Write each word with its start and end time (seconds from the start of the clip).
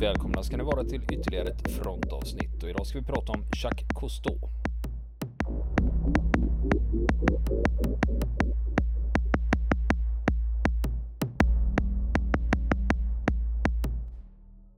Välkomna 0.00 0.42
ska 0.42 0.56
ni 0.56 0.64
vara 0.64 0.84
till 0.84 1.02
ytterligare 1.12 1.48
ett 1.48 1.70
frontavsnitt 1.70 2.62
och 2.62 2.70
idag 2.70 2.86
ska 2.86 2.98
vi 2.98 3.04
prata 3.04 3.32
om 3.32 3.44
Jacques 3.62 3.88
Cousteau. 4.00 4.38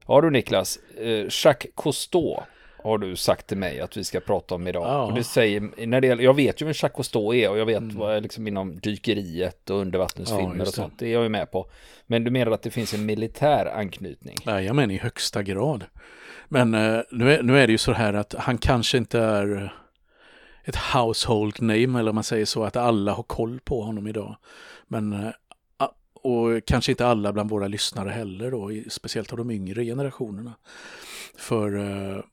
Ja 0.07 0.21
du 0.21 0.29
Niklas, 0.29 0.79
eh, 0.97 1.27
Jacques 1.43 1.71
Cousteau 1.75 2.43
har 2.83 2.97
du 2.97 3.15
sagt 3.15 3.47
till 3.47 3.57
mig 3.57 3.79
att 3.81 3.97
vi 3.97 4.03
ska 4.03 4.19
prata 4.19 4.55
om 4.55 4.67
idag. 4.67 4.83
Ja. 4.87 5.03
Och 5.05 5.13
det 5.13 5.23
säger, 5.23 5.85
när 5.87 6.01
det 6.01 6.07
gäller, 6.07 6.23
jag 6.23 6.33
vet 6.33 6.61
ju 6.61 6.65
vem 6.65 6.73
Jacques 6.75 6.95
Cousteau 6.95 7.33
är 7.33 7.49
och 7.49 7.57
jag 7.57 7.65
vet 7.65 7.93
vad 7.93 8.23
liksom 8.23 8.47
inom 8.47 8.79
dykeriet 8.79 9.69
och 9.69 9.79
undervattensfilmer 9.79 10.45
Mm. 10.45 10.57
Ja, 10.57 10.63
och 10.63 10.73
sånt. 10.73 10.93
Det 10.99 11.07
är 11.07 11.13
jag 11.13 11.23
ju 11.23 11.29
med 11.29 11.51
på. 11.51 11.69
Men 12.07 12.23
du 12.23 12.31
menar 12.31 12.51
att 12.51 12.61
det 12.61 12.71
finns 12.71 12.93
en 12.93 13.05
militär 13.05 13.65
anknytning? 13.65 14.35
Jajamän, 14.45 14.91
i 14.91 14.97
högsta 14.97 15.43
grad. 15.43 15.85
Men 16.47 16.73
eh, 16.73 17.01
nu, 17.11 17.33
är, 17.33 17.43
nu 17.43 17.59
är 17.59 17.67
det 17.67 17.71
ju 17.71 17.77
så 17.77 17.93
här 17.93 18.13
att 18.13 18.35
han 18.37 18.57
kanske 18.57 18.97
inte 18.97 19.19
är 19.19 19.73
ett 20.63 20.75
household 20.75 21.61
name, 21.61 21.99
eller 21.99 22.09
om 22.09 22.15
man 22.15 22.23
säger 22.23 22.45
så, 22.45 22.63
att 22.63 22.75
alla 22.75 23.13
har 23.13 23.23
koll 23.23 23.59
på 23.59 23.81
honom 23.81 24.07
idag. 24.07 24.35
Men, 24.87 25.13
eh, 25.13 25.31
och 26.21 26.65
kanske 26.65 26.91
inte 26.91 27.07
alla 27.07 27.33
bland 27.33 27.49
våra 27.49 27.67
lyssnare 27.67 28.09
heller 28.09 28.51
då, 28.51 28.71
speciellt 28.89 29.31
av 29.31 29.37
de 29.37 29.51
yngre 29.51 29.85
generationerna. 29.85 30.53
För 31.37 31.77
eh, 31.77 32.23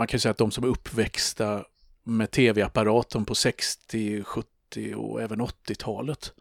man 0.00 0.06
kan 0.06 0.20
säga 0.20 0.30
att 0.30 0.38
de 0.38 0.50
som 0.50 0.64
är 0.64 0.68
uppväxta 0.68 1.64
med 2.02 2.30
tv-apparaten 2.30 3.24
på 3.24 3.34
60, 3.34 4.22
70 4.22 4.94
och 4.94 5.22
även 5.22 5.40
80-talet 5.40 6.32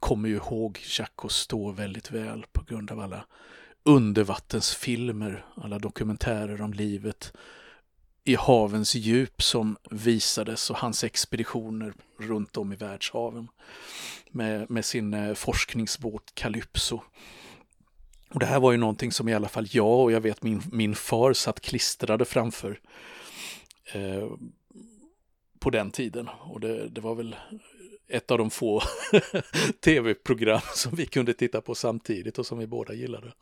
kommer 0.00 0.28
ju 0.28 0.34
ihåg 0.34 0.78
Tjachovs 0.78 1.36
stå 1.36 1.70
väldigt 1.70 2.10
väl 2.10 2.46
på 2.52 2.62
grund 2.64 2.90
av 2.90 3.00
alla 3.00 3.24
undervattensfilmer, 3.82 5.44
alla 5.54 5.78
dokumentärer 5.78 6.62
om 6.62 6.72
livet 6.72 7.32
i 8.24 8.34
havens 8.34 8.94
djup 8.94 9.42
som 9.42 9.76
visades 9.90 10.70
och 10.70 10.76
hans 10.76 11.04
expeditioner 11.04 11.94
runt 12.18 12.56
om 12.56 12.72
i 12.72 12.76
världshaven 12.76 13.48
med, 14.30 14.70
med 14.70 14.84
sin 14.84 15.14
eh, 15.14 15.34
forskningsbåt 15.34 16.34
Calypso. 16.34 17.00
Och 18.34 18.40
det 18.40 18.46
här 18.46 18.60
var 18.60 18.72
ju 18.72 18.78
någonting 18.78 19.12
som 19.12 19.28
i 19.28 19.34
alla 19.34 19.48
fall 19.48 19.66
jag 19.70 20.00
och 20.00 20.12
jag 20.12 20.20
vet 20.20 20.42
min, 20.42 20.62
min 20.72 20.94
far 20.94 21.32
satt 21.32 21.60
klistrade 21.60 22.24
framför 22.24 22.80
eh, 23.92 24.28
på 25.58 25.70
den 25.70 25.90
tiden. 25.90 26.28
Och 26.40 26.60
det, 26.60 26.88
det 26.88 27.00
var 27.00 27.14
väl 27.14 27.36
ett 28.08 28.30
av 28.30 28.38
de 28.38 28.50
få 28.50 28.82
tv-program 29.84 30.60
som 30.74 30.94
vi 30.94 31.06
kunde 31.06 31.34
titta 31.34 31.60
på 31.60 31.74
samtidigt 31.74 32.38
och 32.38 32.46
som 32.46 32.58
vi 32.58 32.66
båda 32.66 32.94
gillade. 32.94 33.32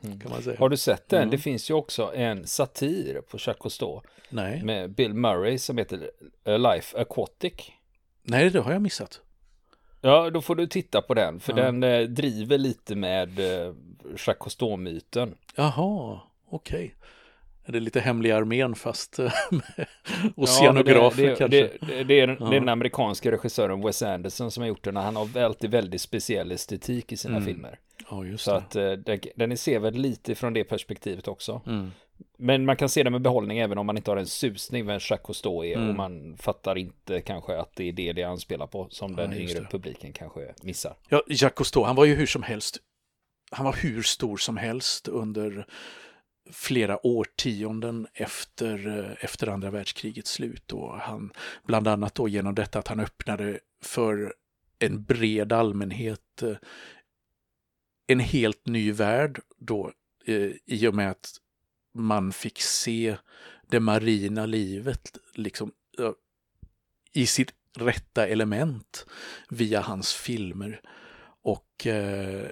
Kan 0.00 0.30
man 0.30 0.42
säga. 0.42 0.58
Har 0.58 0.68
du 0.68 0.76
sett 0.76 1.08
den? 1.08 1.22
Mm. 1.22 1.30
Det 1.30 1.38
finns 1.38 1.70
ju 1.70 1.74
också 1.74 2.12
en 2.14 2.46
satir 2.46 3.20
på 3.20 3.38
Jacques 3.40 3.80
Nej. 4.28 4.64
med 4.64 4.90
Bill 4.94 5.14
Murray 5.14 5.58
som 5.58 5.78
heter 5.78 6.10
Life 6.58 6.98
Aquatic. 7.00 7.52
Nej, 8.22 8.50
det 8.50 8.60
har 8.60 8.72
jag 8.72 8.82
missat. 8.82 9.20
Ja, 10.06 10.30
då 10.30 10.42
får 10.42 10.54
du 10.54 10.66
titta 10.66 11.02
på 11.02 11.14
den, 11.14 11.40
för 11.40 11.58
Ja. 11.58 11.64
den 11.64 11.82
eh, 11.82 12.00
driver 12.02 12.58
lite 12.58 12.94
med 12.96 13.38
eh, 13.38 13.72
Cousteau-myten. 14.40 15.34
Jaha, 15.56 16.20
okej. 16.50 16.94
Är 17.68 17.72
det 17.72 17.80
lite 17.80 18.00
hemliga 18.00 18.36
armén 18.36 18.74
fast 18.74 19.18
eh, 19.18 19.32
med 19.50 19.62
Ja, 20.22 20.30
oceanografer 20.36 21.22
det, 21.22 21.28
det, 21.30 21.36
kanske? 21.36 21.68
Det, 21.86 22.04
det, 22.04 22.20
är 22.20 22.26
den, 22.26 22.36
Ja. 22.40 22.46
är 22.46 22.60
den 22.60 22.68
amerikanska 22.68 23.30
regissören 23.32 23.80
Wes 23.80 24.02
Anderson 24.02 24.50
som 24.50 24.60
har 24.62 24.68
gjort 24.68 24.84
den. 24.84 24.96
och 24.96 25.02
Han 25.02 25.16
har 25.16 25.38
alltid 25.40 25.70
väldigt 25.70 26.00
speciell 26.00 26.52
estetik 26.52 27.12
i 27.12 27.16
sina 27.16 27.36
Mm. 27.36 27.46
filmer. 27.46 27.78
ja, 28.10 28.24
just 28.24 28.44
Så 28.44 28.50
det. 28.50 28.56
att 28.56 28.76
eh, 28.76 28.92
den, 28.92 29.20
den 29.36 29.52
är 29.52 29.56
sevärd 29.56 29.96
lite 29.96 30.34
från 30.34 30.52
det 30.52 30.64
perspektivet 30.64 31.28
också. 31.28 31.60
Mm. 31.66 31.92
Men 32.38 32.64
man 32.64 32.76
kan 32.76 32.88
se 32.88 33.02
den 33.02 33.12
med 33.12 33.22
behållning 33.22 33.58
även 33.58 33.78
om 33.78 33.86
man 33.86 33.96
inte 33.96 34.10
har 34.10 34.16
en 34.18 34.26
susning 34.26 34.86
vem 34.86 34.98
Jacques 35.02 35.26
Cousteau 35.26 35.64
är 35.64 35.76
Mm. 35.76 35.88
och 35.88 35.94
man 35.94 36.36
fattar 36.36 36.78
inte 36.78 37.20
kanske 37.20 37.58
att 37.58 37.70
det 37.74 37.84
är 37.88 37.92
det 37.92 38.12
det 38.12 38.22
anspelar 38.22 38.66
på 38.66 38.88
som 38.90 39.10
Ja, 39.10 39.16
den 39.16 39.32
yngre 39.32 39.60
det. 39.60 39.66
publiken 39.70 40.12
kanske 40.12 40.54
missar. 40.62 40.96
Ja, 41.08 41.22
Jacques 41.28 41.54
Cousteau, 41.56 41.84
han 41.84 41.96
var 41.96 42.04
ju 42.04 42.14
hur 42.14 42.26
som 42.26 42.42
helst. 42.42 42.78
Han 43.50 43.64
var 43.64 43.72
hur 43.72 44.02
stor 44.02 44.36
som 44.36 44.56
helst 44.56 45.08
under 45.08 45.66
flera 46.52 47.06
årtionden 47.06 48.06
efter, 48.14 49.16
efter 49.20 49.46
andra 49.46 49.70
världskrigets 49.70 50.30
slut. 50.30 50.72
Och 50.72 50.98
han, 51.00 51.32
bland 51.66 51.88
annat 51.88 52.14
då 52.14 52.28
genom 52.28 52.54
detta 52.54 52.78
att 52.78 52.88
han 52.88 53.00
öppnade 53.00 53.58
för 53.82 54.34
en 54.78 55.04
bred 55.04 55.52
allmänhet 55.52 56.42
eh, 56.42 56.56
en 58.06 58.20
helt 58.20 58.66
ny 58.66 58.92
värld 58.92 59.40
då 59.58 59.92
eh, 60.26 60.50
i 60.66 60.86
och 60.86 60.94
med 60.94 61.10
att 61.10 61.28
man 61.96 62.32
fick 62.32 62.60
se 62.60 63.16
det 63.68 63.80
marina 63.80 64.46
livet 64.46 65.18
liksom 65.34 65.72
i 67.12 67.26
sitt 67.26 67.54
rätta 67.76 68.26
element 68.26 69.06
via 69.48 69.80
hans 69.80 70.14
filmer. 70.14 70.80
Och 71.42 71.86
eh, 71.86 72.48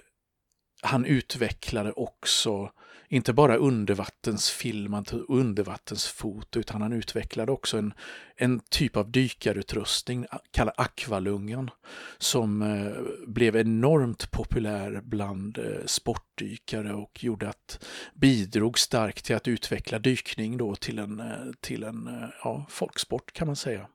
han 0.82 1.04
utvecklade 1.04 1.92
också 1.92 2.72
inte 3.08 3.32
bara 3.32 3.56
undervattensfilm, 3.56 4.94
och 4.94 5.38
undervattensfoto, 5.38 6.58
utan 6.58 6.82
han 6.82 6.92
utvecklade 6.92 7.52
också 7.52 7.78
en, 7.78 7.94
en 8.36 8.60
typ 8.70 8.96
av 8.96 9.10
dykarutrustning 9.10 10.26
kallad 10.50 10.74
akvalungan 10.76 11.70
som 12.18 12.62
eh, 12.62 13.26
blev 13.26 13.56
enormt 13.56 14.30
populär 14.30 15.00
bland 15.04 15.58
eh, 15.58 15.64
sportdykare 15.86 16.94
och 16.94 17.24
gjorde 17.24 17.48
att 17.48 17.84
bidrog 18.14 18.78
starkt 18.78 19.24
till 19.24 19.36
att 19.36 19.48
utveckla 19.48 19.98
dykning 19.98 20.56
då 20.56 20.74
till 20.74 20.98
en, 20.98 21.20
eh, 21.20 21.52
till 21.60 21.82
en 21.82 22.10
ja, 22.44 22.66
folksport 22.68 23.32
kan 23.32 23.46
man 23.46 23.56
säga. 23.56 23.88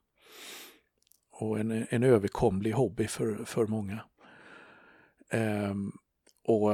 Och 1.31 1.59
en, 1.59 1.87
en 1.89 2.03
överkomlig 2.03 2.71
hobby 2.71 3.07
för, 3.07 3.45
för 3.45 3.67
många. 3.67 3.99
Ehm, 5.31 5.91
och 6.43 6.71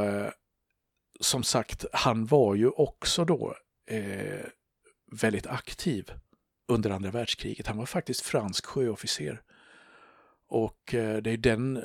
som 1.20 1.44
sagt, 1.44 1.86
han 1.94 2.26
var 2.26 2.56
ju 2.56 2.70
också 2.70 3.26
då 3.26 3.56
eh, 3.90 4.46
väldigt 5.12 5.48
aktiv 5.48 6.12
under 6.68 6.90
andra 6.90 7.12
världskriget. 7.12 7.68
Han 7.68 7.78
var 7.78 7.86
faktiskt 7.86 8.22
fransk 8.22 8.66
sjöofficer. 8.66 9.42
Och 10.48 10.94
eh, 10.94 11.18
det 11.18 11.32
är 11.32 11.38
den 11.38 11.78
eh, 11.78 11.84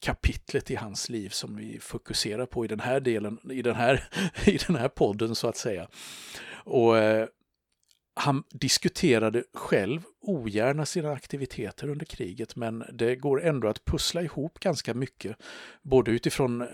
kapitlet 0.00 0.70
i 0.70 0.74
hans 0.74 1.08
liv 1.08 1.28
som 1.28 1.56
vi 1.56 1.78
fokuserar 1.80 2.46
på 2.46 2.64
i 2.64 2.68
den 2.68 2.80
här 2.80 3.00
delen, 3.00 3.38
i 3.50 3.62
den 3.62 3.74
här, 3.74 4.08
i 4.46 4.58
den 4.66 4.76
här 4.76 4.88
podden 4.88 5.34
så 5.34 5.48
att 5.48 5.56
säga. 5.56 5.88
Och 6.64 6.98
eh, 6.98 7.28
han 8.18 8.44
diskuterade 8.50 9.44
själv 9.54 10.02
ogärna 10.20 10.86
sina 10.86 11.12
aktiviteter 11.12 11.88
under 11.88 12.06
kriget 12.06 12.56
men 12.56 12.84
det 12.92 13.16
går 13.16 13.44
ändå 13.44 13.68
att 13.68 13.84
pussla 13.84 14.22
ihop 14.22 14.60
ganska 14.60 14.94
mycket. 14.94 15.36
Både 15.82 16.10
utifrån 16.10 16.60
eh, 16.60 16.68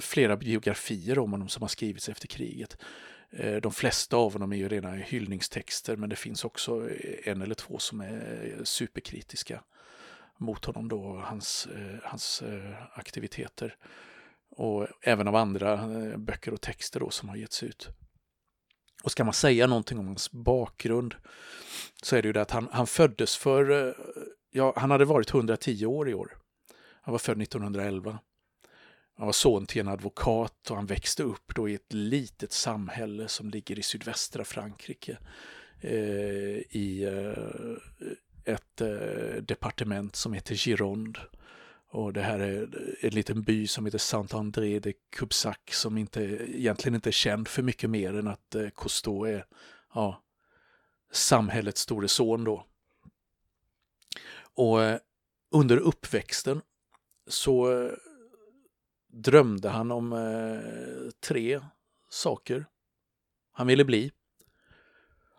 flera 0.00 0.36
biografier 0.36 1.18
om 1.18 1.32
honom 1.32 1.48
som 1.48 1.62
har 1.62 1.68
skrivits 1.68 2.08
efter 2.08 2.28
kriget. 2.28 2.76
Eh, 3.30 3.56
de 3.56 3.72
flesta 3.72 4.16
av 4.16 4.32
honom 4.32 4.52
är 4.52 4.56
ju 4.56 4.68
rena 4.68 4.90
hyllningstexter 4.90 5.96
men 5.96 6.08
det 6.08 6.16
finns 6.16 6.44
också 6.44 6.90
eh, 6.90 7.32
en 7.32 7.42
eller 7.42 7.54
två 7.54 7.78
som 7.78 8.00
är 8.00 8.60
superkritiska 8.64 9.62
mot 10.36 10.64
honom 10.64 10.88
då 10.88 11.22
hans, 11.24 11.68
hans 12.02 12.42
aktiviteter. 12.92 13.76
Och 14.50 14.86
även 15.02 15.28
av 15.28 15.36
andra 15.36 15.88
böcker 16.18 16.54
och 16.54 16.60
texter 16.60 17.00
då 17.00 17.10
som 17.10 17.28
har 17.28 17.36
getts 17.36 17.62
ut. 17.62 17.90
Och 19.02 19.12
ska 19.12 19.24
man 19.24 19.34
säga 19.34 19.66
någonting 19.66 19.98
om 19.98 20.06
hans 20.06 20.30
bakgrund 20.30 21.14
så 22.02 22.16
är 22.16 22.22
det 22.22 22.28
ju 22.28 22.32
det 22.32 22.42
att 22.42 22.50
han, 22.50 22.68
han 22.72 22.86
föddes 22.86 23.36
för, 23.36 23.70
eh, 23.70 23.94
ja, 24.50 24.72
han 24.76 24.90
hade 24.90 25.04
varit 25.04 25.30
110 25.30 25.86
år 25.86 26.08
i 26.08 26.14
år. 26.14 26.36
Han 27.02 27.12
var 27.12 27.18
född 27.18 27.42
1911. 27.42 28.18
Han 29.16 29.26
var 29.26 29.32
son 29.32 29.66
till 29.66 29.80
en 29.80 29.88
advokat 29.88 30.70
och 30.70 30.76
han 30.76 30.86
växte 30.86 31.22
upp 31.22 31.54
då 31.54 31.68
i 31.68 31.74
ett 31.74 31.92
litet 31.92 32.52
samhälle 32.52 33.28
som 33.28 33.50
ligger 33.50 33.78
i 33.78 33.82
sydvästra 33.82 34.44
Frankrike. 34.44 35.18
Eh, 35.80 36.58
I 36.70 37.04
eh, 37.04 38.54
ett 38.54 38.80
eh, 38.80 39.42
departement 39.42 40.16
som 40.16 40.32
heter 40.32 40.54
Gironde. 40.54 41.20
Och 41.90 42.12
det 42.12 42.22
här 42.22 42.38
är 42.38 42.68
en 43.00 43.10
liten 43.10 43.42
by 43.42 43.66
som 43.66 43.84
heter 43.84 43.98
Saint-André 43.98 44.78
de 44.78 44.94
Cubsac 45.10 45.58
som 45.70 45.98
inte, 45.98 46.22
egentligen 46.22 46.94
inte 46.94 47.10
är 47.10 47.12
känd 47.12 47.48
för 47.48 47.62
mycket 47.62 47.90
mer 47.90 48.14
än 48.14 48.28
att 48.28 48.54
eh, 48.54 48.68
Cousteau 48.76 49.24
är 49.24 49.46
ja, 49.94 50.22
samhällets 51.12 51.80
store 51.80 52.08
son 52.08 52.44
då. 52.44 52.66
Och 54.54 54.82
eh, 54.82 54.98
under 55.50 55.76
uppväxten 55.76 56.60
så 57.26 57.82
eh, 57.82 57.92
drömde 59.12 59.68
han 59.68 59.90
om 59.90 60.14
tre 61.20 61.60
saker 62.10 62.66
han 63.52 63.66
ville 63.66 63.84
bli. 63.84 64.12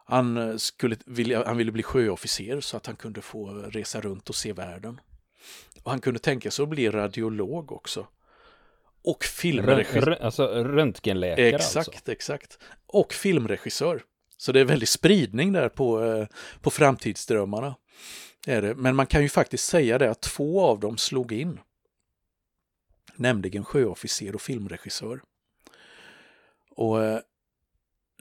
Han, 0.06 0.60
skulle, 0.60 0.98
vilja, 1.06 1.48
han 1.48 1.58
ville 1.58 1.72
bli 1.72 1.84
sjöofficer 1.84 2.62
så 2.62 2.78
att 2.78 2.86
han 2.86 2.96
kunde 2.96 3.22
få 3.22 3.50
resa 3.50 4.02
runt 4.02 4.30
och 4.30 4.36
se 4.36 4.54
världen. 4.54 5.00
Och 5.84 5.92
han 5.92 6.02
kunde 6.02 6.20
tänka 6.20 6.52
sig 6.52 6.64
att 6.64 6.70
bli 6.70 6.90
radiolog 6.90 7.72
också. 7.72 8.08
Och 9.04 9.24
filmregissör. 9.24 10.18
Alltså 10.22 10.48
röntgenläkare 10.48 11.50
Exakt, 11.50 11.88
alltså. 11.88 12.12
exakt. 12.12 12.60
Och 12.86 13.14
filmregissör. 13.14 14.02
Så 14.38 14.52
det 14.52 14.60
är 14.60 14.66
väldigt 14.66 14.90
spridning 14.90 15.54
där 15.54 15.70
på, 15.70 16.04
eh, 16.04 16.28
på 16.62 16.70
framtidsdrömmarna. 16.70 17.76
Är 18.48 18.62
det. 18.62 18.76
Men 18.76 18.96
man 18.96 19.06
kan 19.06 19.22
ju 19.22 19.30
faktiskt 19.30 19.66
säga 19.66 19.98
det 19.98 20.12
att 20.12 20.22
två 20.22 20.62
av 20.62 20.80
dem 20.80 20.98
slog 20.98 21.32
in. 21.32 21.60
Nämligen 23.16 23.66
sjöofficer 23.66 24.36
och 24.36 24.42
filmregissör. 24.42 25.22
Och 26.70 27.04
eh, 27.04 27.20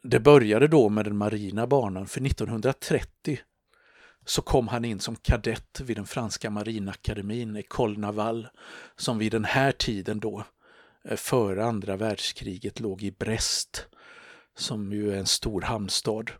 det 0.03 0.21
började 0.21 0.69
då 0.69 0.89
med 0.89 1.05
den 1.05 1.17
marina 1.17 1.67
banan 1.67 2.07
för 2.07 2.27
1930 2.27 3.39
så 4.29 4.43
kom 4.43 4.69
han 4.69 4.85
in 4.85 5.01
som 5.01 5.17
kadett 5.17 5.81
vid 5.81 5.97
den 5.97 6.07
franska 6.07 6.51
marinakademin, 6.51 7.57
École 7.57 7.99
Naval, 7.99 8.49
som 8.97 9.19
vid 9.19 9.33
den 9.33 9.45
här 9.45 9.73
tiden 9.73 10.21
då, 10.21 10.45
eh, 11.05 11.17
före 11.17 11.65
andra 11.65 11.97
världskriget, 11.97 12.81
låg 12.81 13.03
i 13.03 13.11
Brest, 13.11 13.87
som 14.57 14.93
ju 14.93 15.13
är 15.13 15.19
en 15.19 15.27
stor 15.27 15.63
hamnstad, 15.63 16.31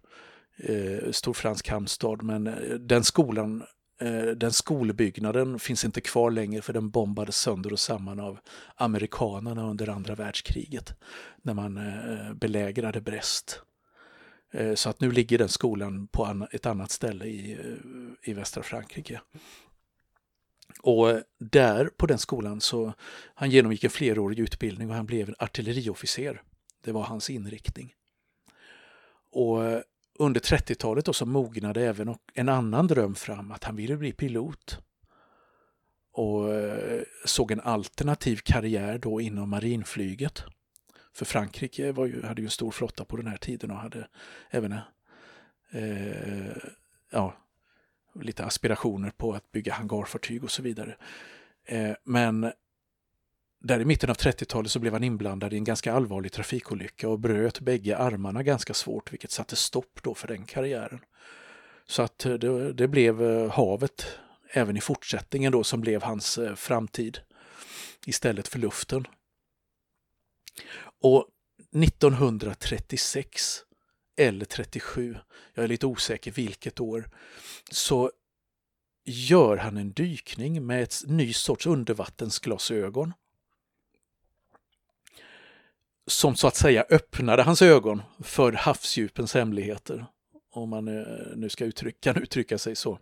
eh, 0.59 1.11
stor 1.11 1.33
fransk 1.33 1.69
hamnstad, 1.69 2.23
men 2.23 2.47
eh, 2.47 2.75
den 2.75 3.05
skolan 3.05 3.65
eh, 4.01 4.27
den 4.27 4.53
skolbyggnaden 4.53 5.59
finns 5.59 5.85
inte 5.85 6.01
kvar 6.01 6.31
längre 6.31 6.63
för 6.63 6.73
den 6.73 6.91
bombades 6.91 7.37
sönder 7.37 7.73
och 7.73 7.81
samman 7.81 8.21
av 8.21 8.39
amerikanerna 8.77 9.71
under 9.71 9.89
andra 9.89 10.15
världskriget 10.15 10.95
när 11.43 11.55
man 11.55 11.81
belägrade 12.35 13.01
Brest. 13.01 13.63
Eh, 14.51 14.75
så 14.75 14.91
att 14.91 15.01
nu 15.01 15.11
ligger 15.11 15.39
den 15.39 15.49
skolan 15.49 16.07
på 16.07 16.47
ett 16.53 16.67
annat 16.67 16.91
ställe 16.91 17.25
i, 17.25 17.53
eh, 17.53 18.31
i 18.31 18.35
västra 18.35 18.63
Frankrike. 18.63 19.21
Och 20.83 21.23
där 21.39 21.91
på 21.97 22.07
den 22.07 22.19
skolan 22.19 22.61
så 22.61 22.93
han 23.35 23.51
genomgick 23.51 23.85
en 23.85 23.91
flerårig 23.91 24.39
utbildning 24.39 24.91
och 24.91 24.97
han 24.97 25.07
blev 25.07 25.29
en 25.29 25.35
artilleriofficer. 25.39 26.43
Det 26.85 26.93
var 26.93 27.03
hans 27.03 27.31
inriktning. 27.31 27.95
Och 29.31 29.65
eh, 29.65 29.81
under 30.19 30.41
30-talet 30.41 31.17
så 31.17 31.27
mognade 31.27 31.87
även 31.87 32.17
en 32.35 32.49
annan 32.49 32.87
dröm 32.87 33.15
fram 33.15 33.53
att 33.53 33.65
han 33.65 33.77
ville 33.77 33.97
bli 33.97 34.13
pilot. 34.13 34.79
Och 36.13 36.45
såg 37.25 37.51
en 37.51 37.61
alternativ 37.61 38.37
karriär 38.37 38.99
då 38.99 39.21
inom 39.21 39.51
marinflyget. 39.51 40.45
För 41.19 41.25
Frankrike 41.25 41.93
var 41.93 42.07
ju, 42.07 42.23
hade 42.23 42.43
ju 42.43 42.47
en 42.47 42.51
stor 42.51 42.71
flotta 42.71 43.05
på 43.05 43.17
den 43.17 43.27
här 43.27 43.37
tiden 43.37 43.71
och 43.71 43.77
hade 43.77 44.09
även 44.51 44.73
eh, 45.71 46.57
ja, 47.11 47.37
lite 48.15 48.45
aspirationer 48.45 49.11
på 49.11 49.33
att 49.33 49.53
bygga 49.53 49.73
hangarfartyg 49.73 50.45
och 50.45 50.51
så 50.51 50.63
vidare. 50.63 50.97
Eh, 51.65 51.93
men 52.05 52.53
där 53.61 53.81
i 53.81 53.85
mitten 53.85 54.11
av 54.11 54.17
30-talet 54.17 54.71
så 54.71 54.79
blev 54.79 54.93
han 54.93 55.05
inblandad 55.05 55.53
i 55.53 55.57
en 55.57 55.65
ganska 55.65 55.93
allvarlig 55.93 56.33
trafikolycka 56.33 57.09
och 57.09 57.19
bröt 57.19 57.61
bägge 57.61 57.97
armarna 57.97 58.43
ganska 58.43 58.75
svårt 58.75 59.13
vilket 59.13 59.31
satte 59.31 59.57
stopp 59.57 60.01
då 60.03 60.15
för 60.15 60.29
den 60.29 60.45
karriären. 60.45 61.01
Så 61.87 62.03
att 62.03 62.27
eh, 62.27 62.35
det, 62.35 62.73
det 62.73 62.89
blev 62.89 63.23
eh, 63.23 63.51
havet 63.51 64.07
även 64.51 64.77
i 64.77 64.81
fortsättningen 64.81 65.53
då 65.53 65.65
som 65.65 65.81
blev 65.81 66.03
hans 66.03 66.39
eh, 66.39 66.55
framtid 66.55 67.19
istället 68.07 68.49
för 68.49 68.59
luften. 68.59 69.07
Och 71.01 71.27
1936 71.75 73.65
eller 74.17 74.45
37, 74.45 75.17
jag 75.55 75.65
är 75.65 75.69
lite 75.69 75.87
osäker 75.87 76.31
vilket 76.31 76.81
år, 76.81 77.11
så 77.71 78.11
gör 79.05 79.57
han 79.57 79.77
en 79.77 79.93
dykning 79.93 80.67
med 80.67 80.83
ett 80.83 81.03
ny 81.07 81.33
sorts 81.33 81.67
undervattensglasögon. 81.67 83.13
Som 86.07 86.37
så 86.37 86.47
att 86.47 86.57
säga 86.57 86.87
öppnade 86.91 87.43
hans 87.43 87.63
ögon 87.63 88.03
för 88.19 88.53
havsdjupens 88.53 89.35
hemligheter. 89.35 90.07
Om 90.51 90.71
man 90.71 90.89
eh, 90.89 91.37
nu 91.37 91.49
ska 91.49 91.65
uttrycka, 91.65 92.13
kan 92.13 92.23
uttrycka 92.23 92.59
sig 92.59 92.77
så. 92.77 92.99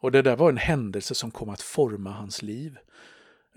Och 0.00 0.12
det 0.12 0.22
där 0.22 0.36
var 0.36 0.48
en 0.48 0.56
händelse 0.56 1.14
som 1.14 1.30
kom 1.30 1.48
att 1.48 1.62
forma 1.62 2.10
hans 2.10 2.42
liv. 2.42 2.78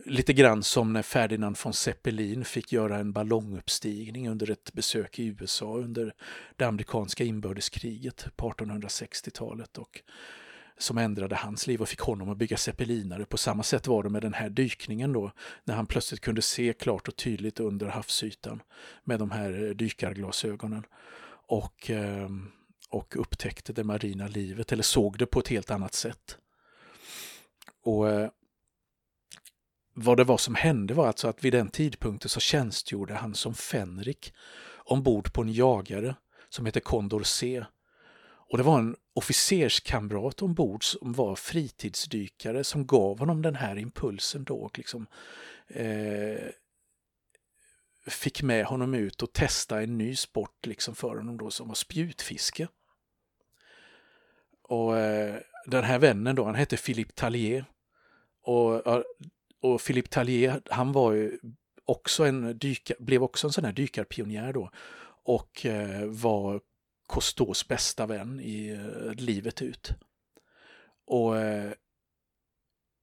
Lite 0.05 0.33
grann 0.33 0.63
som 0.63 0.93
när 0.93 1.01
Ferdinand 1.01 1.57
von 1.63 1.73
Zeppelin 1.73 2.45
fick 2.45 2.71
göra 2.71 2.97
en 2.97 3.13
ballonguppstigning 3.13 4.29
under 4.29 4.51
ett 4.51 4.73
besök 4.73 5.19
i 5.19 5.25
USA 5.25 5.77
under 5.77 6.13
det 6.55 6.65
amerikanska 6.65 7.23
inbördeskriget 7.23 8.27
på 8.35 8.51
1860-talet 8.51 9.77
och 9.77 10.01
som 10.77 10.97
ändrade 10.97 11.35
hans 11.35 11.67
liv 11.67 11.81
och 11.81 11.89
fick 11.89 11.99
honom 11.99 12.29
att 12.29 12.37
bygga 12.37 12.57
zeppelinare. 12.57 13.25
På 13.25 13.37
samma 13.37 13.63
sätt 13.63 13.87
var 13.87 14.03
det 14.03 14.09
med 14.09 14.21
den 14.21 14.33
här 14.33 14.49
dykningen 14.49 15.13
då, 15.13 15.31
när 15.63 15.75
han 15.75 15.85
plötsligt 15.85 16.21
kunde 16.21 16.41
se 16.41 16.73
klart 16.73 17.07
och 17.07 17.15
tydligt 17.15 17.59
under 17.59 17.87
havsytan 17.87 18.61
med 19.03 19.19
de 19.19 19.31
här 19.31 19.63
eh, 19.63 19.69
dykarglasögonen 19.69 20.83
och, 21.47 21.89
ehm, 21.89 22.51
och 22.89 23.15
upptäckte 23.19 23.73
det 23.73 23.83
marina 23.83 24.27
livet, 24.27 24.71
eller 24.71 24.83
såg 24.83 25.17
det 25.17 25.25
på 25.25 25.39
ett 25.39 25.47
helt 25.47 25.71
annat 25.71 25.93
sätt. 25.93 26.37
Och 27.83 28.09
eh, 28.09 28.29
vad 29.93 30.17
det 30.17 30.23
var 30.23 30.37
som 30.37 30.55
hände 30.55 30.93
var 30.93 31.07
alltså 31.07 31.27
att 31.27 31.43
vid 31.43 31.53
den 31.53 31.69
tidpunkten 31.69 32.29
så 32.29 32.39
tjänstgjorde 32.39 33.13
han 33.13 33.35
som 33.35 33.53
fänrik 33.53 34.33
ombord 34.85 35.33
på 35.33 35.41
en 35.41 35.53
jagare 35.53 36.15
som 36.49 36.65
heter 36.65 36.79
Condor 36.79 37.23
C. 37.23 37.65
Och 38.51 38.57
det 38.57 38.63
var 38.63 38.79
en 38.79 38.95
officerskamrat 39.13 40.41
ombord 40.41 40.83
som 40.83 41.13
var 41.13 41.35
fritidsdykare 41.35 42.63
som 42.63 42.87
gav 42.87 43.19
honom 43.19 43.41
den 43.41 43.55
här 43.55 43.77
impulsen 43.77 44.43
då 44.43 44.55
och 44.55 44.77
liksom 44.77 45.07
eh, 45.67 46.49
fick 48.07 48.43
med 48.43 48.65
honom 48.65 48.93
ut 48.93 49.21
och 49.21 49.33
testa 49.33 49.81
en 49.81 49.97
ny 49.97 50.15
sport 50.15 50.65
liksom 50.65 50.95
för 50.95 51.15
honom 51.15 51.37
då 51.37 51.51
som 51.51 51.67
var 51.67 51.75
spjutfiske. 51.75 52.67
Och 54.63 54.97
eh, 54.97 55.39
den 55.65 55.83
här 55.83 55.99
vännen 55.99 56.35
då, 56.35 56.45
han 56.45 56.55
hette 56.55 56.77
Philippe 56.77 57.13
Tallier. 57.13 57.65
Och 58.43 58.87
och 59.61 59.81
Philippe 59.81 60.09
Tallier, 60.09 60.61
han 60.69 60.91
var 60.91 61.11
ju 61.11 61.39
också 61.85 62.23
en 62.23 62.57
dyka, 62.57 62.93
blev 62.99 63.23
också 63.23 63.47
en 63.47 63.53
sån 63.53 63.65
här 63.65 63.73
dykarpionjär 63.73 64.53
då 64.53 64.71
och 65.23 65.65
eh, 65.65 66.05
var 66.05 66.61
Cousteaus 67.09 67.67
bästa 67.67 68.05
vän 68.05 68.39
i 68.39 68.69
eh, 68.69 69.13
livet 69.13 69.61
ut. 69.61 69.91
Och 71.05 71.37
eh, 71.37 71.71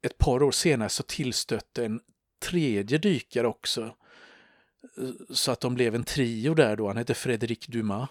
ett 0.03 0.19
par 0.19 0.43
år 0.43 0.51
senare 0.51 0.89
så 0.89 1.03
tillstötte 1.03 1.85
en 1.85 2.01
tredje 2.43 2.99
dykare 2.99 3.47
också. 3.47 3.95
Eh, 4.97 5.11
så 5.31 5.53
att 5.53 5.61
de 5.61 5.75
blev 5.75 5.95
en 5.95 6.05
trio 6.05 6.55
där 6.55 6.77
då, 6.77 6.87
han 6.87 6.97
hette 6.97 7.15
Frédéric 7.15 7.67
Dumas. 7.67 8.09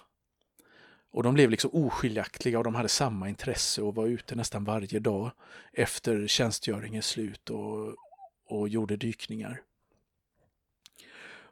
Och 1.11 1.23
de 1.23 1.33
blev 1.33 1.49
liksom 1.49 1.71
oskiljaktiga 1.73 2.57
och 2.57 2.63
de 2.63 2.75
hade 2.75 2.89
samma 2.89 3.29
intresse 3.29 3.81
och 3.81 3.95
var 3.95 4.07
ute 4.07 4.35
nästan 4.35 4.63
varje 4.63 4.99
dag 4.99 5.31
efter 5.73 6.27
tjänstgöringens 6.27 7.07
slut 7.07 7.49
och, 7.49 7.95
och 8.47 8.69
gjorde 8.69 8.97
dykningar. 8.97 9.61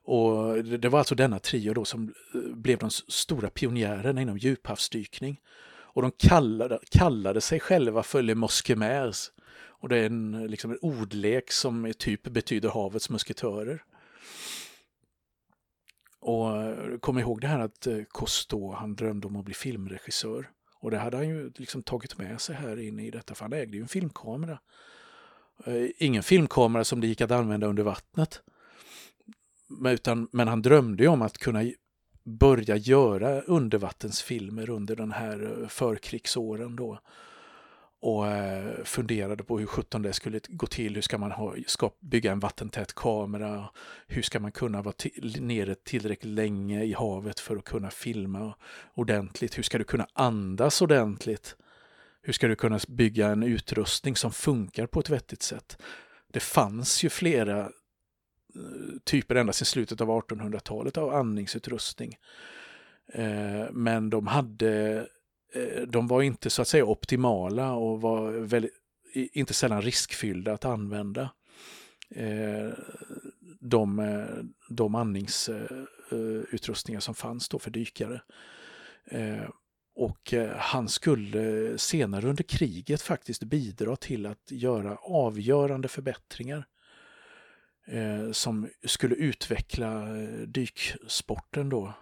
Och 0.05 0.63
det 0.63 0.89
var 0.89 0.99
alltså 0.99 1.15
denna 1.15 1.39
trio 1.39 1.73
då 1.73 1.85
som 1.85 2.13
eh, 2.33 2.55
blev 2.55 2.77
de 2.77 2.89
stora 2.89 3.49
pionjärerna 3.49 4.21
inom 4.21 4.37
djuphavsdykning. 4.37 5.41
Och 5.67 6.01
de 6.01 6.11
kallade, 6.11 6.79
kallade 6.91 7.41
sig 7.41 7.59
själva 7.59 8.03
för 8.03 8.21
Le 8.21 8.35
Moskemers. 8.35 9.31
Och 9.57 9.89
det 9.89 9.97
är 9.97 10.05
en, 10.05 10.47
liksom 10.47 10.71
en 10.71 10.77
ordlek 10.81 11.51
som 11.51 11.93
typ 11.97 12.23
betyder 12.23 12.69
havets 12.69 13.09
musketörer. 13.09 13.83
Och 16.19 16.61
eh, 16.61 16.97
kom 16.97 17.19
ihåg 17.19 17.41
det 17.41 17.47
här 17.47 17.59
att 17.59 17.87
eh, 17.87 17.97
Cousteau, 18.09 18.73
han 18.73 18.95
drömde 18.95 19.27
om 19.27 19.35
att 19.35 19.45
bli 19.45 19.53
filmregissör. 19.53 20.49
Och 20.79 20.91
det 20.91 20.97
hade 20.97 21.17
han 21.17 21.29
ju 21.29 21.51
liksom 21.55 21.83
tagit 21.83 22.17
med 22.17 22.41
sig 22.41 22.55
här 22.55 22.79
inne 22.79 23.05
i 23.05 23.11
detta, 23.11 23.35
för 23.35 23.45
han 23.45 23.53
ägde 23.53 23.77
ju 23.77 23.81
en 23.81 23.87
filmkamera. 23.87 24.59
Eh, 25.65 25.89
ingen 25.97 26.23
filmkamera 26.23 26.83
som 26.83 27.01
det 27.01 27.07
gick 27.07 27.21
att 27.21 27.31
använda 27.31 27.67
under 27.67 27.83
vattnet. 27.83 28.41
Utan, 29.85 30.27
men 30.31 30.47
han 30.47 30.61
drömde 30.61 31.03
ju 31.03 31.09
om 31.09 31.21
att 31.21 31.37
kunna 31.37 31.63
börja 32.23 32.75
göra 32.75 33.41
undervattensfilmer 33.41 34.69
under 34.69 34.95
den 34.95 35.11
här 35.11 35.61
eh, 35.61 35.67
förkrigsåren 35.67 36.75
då. 36.75 36.99
Och 37.99 38.27
eh, 38.27 38.83
funderade 38.83 39.43
på 39.43 39.59
hur 39.59 39.65
sjutton 39.65 40.01
det 40.01 40.13
skulle 40.13 40.39
gå 40.47 40.67
till. 40.67 40.95
Hur 40.95 41.01
ska 41.01 41.17
man 41.17 41.31
ha, 41.31 41.55
ska 41.67 41.91
bygga 41.99 42.31
en 42.31 42.39
vattentät 42.39 42.93
kamera? 42.93 43.69
Hur 44.07 44.21
ska 44.21 44.39
man 44.39 44.51
kunna 44.51 44.81
vara 44.81 44.93
nere 45.39 45.75
tillräckligt 45.75 46.33
länge 46.33 46.83
i 46.83 46.93
havet 46.93 47.39
för 47.39 47.57
att 47.57 47.63
kunna 47.63 47.89
filma 47.89 48.53
ordentligt? 48.93 49.57
Hur 49.57 49.63
ska 49.63 49.77
du 49.77 49.83
kunna 49.83 50.07
andas 50.13 50.81
ordentligt? 50.81 51.55
Hur 52.27 52.33
ska 52.33 52.47
du 52.47 52.55
kunna 52.55 52.79
bygga 52.87 53.27
en 53.27 53.43
utrustning 53.43 54.15
som 54.15 54.31
funkar 54.31 54.87
på 54.87 54.99
ett 54.99 55.09
vettigt 55.09 55.41
sätt? 55.41 55.81
Det 56.27 56.39
fanns 56.39 57.03
ju 57.03 57.09
flera 57.09 57.59
eh, 57.59 57.67
typer 59.03 59.35
ända 59.35 59.53
sedan 59.53 59.65
slutet 59.65 60.01
av 60.01 60.07
1800-talet 60.07 60.97
av 60.97 61.15
andningsutrustning. 61.15 62.17
Eh, 63.13 63.71
men 63.71 64.09
de 64.09 64.27
hade 64.27 64.97
eh, 65.53 65.81
de 65.87 66.07
var 66.07 66.21
inte 66.21 66.49
så 66.49 66.61
att 66.61 66.67
säga 66.67 66.85
optimala 66.85 67.73
och 67.73 68.01
var 68.01 68.31
väldigt, 68.31 68.73
inte 69.13 69.53
sällan 69.53 69.81
riskfyllda 69.81 70.53
att 70.53 70.65
använda. 70.65 71.29
de, 73.59 74.17
de 74.69 74.95
andningsutrustningar 74.95 76.99
som 76.99 77.15
fanns 77.15 77.49
då 77.49 77.59
för 77.59 77.71
dykare. 77.71 78.21
Och 79.95 80.33
eh, 80.33 80.55
han 80.57 80.89
skulle 80.89 81.69
eh, 81.69 81.77
senare 81.77 82.29
under 82.29 82.43
kriget 82.43 83.01
faktiskt 83.01 83.43
bidra 83.43 83.95
till 83.95 84.25
att 84.25 84.51
göra 84.51 84.95
avgörande 84.95 85.87
förbättringar 85.87 86.65
eh, 87.87 88.31
som 88.31 88.69
skulle 88.83 89.15
utveckla 89.15 90.05
dyksporten 90.45 91.69
då 91.69 91.93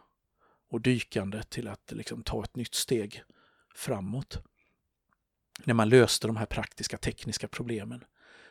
och 0.69 0.81
dykandet 0.81 1.49
till 1.49 1.67
att 1.67 1.91
liksom 1.91 2.23
ta 2.23 2.43
ett 2.43 2.55
nytt 2.55 2.73
steg 2.75 3.23
framåt. 3.75 4.43
När 5.63 5.73
man 5.73 5.89
löste 5.89 6.27
de 6.27 6.35
här 6.35 6.45
praktiska 6.45 6.97
tekniska 6.97 7.47
problemen 7.47 8.03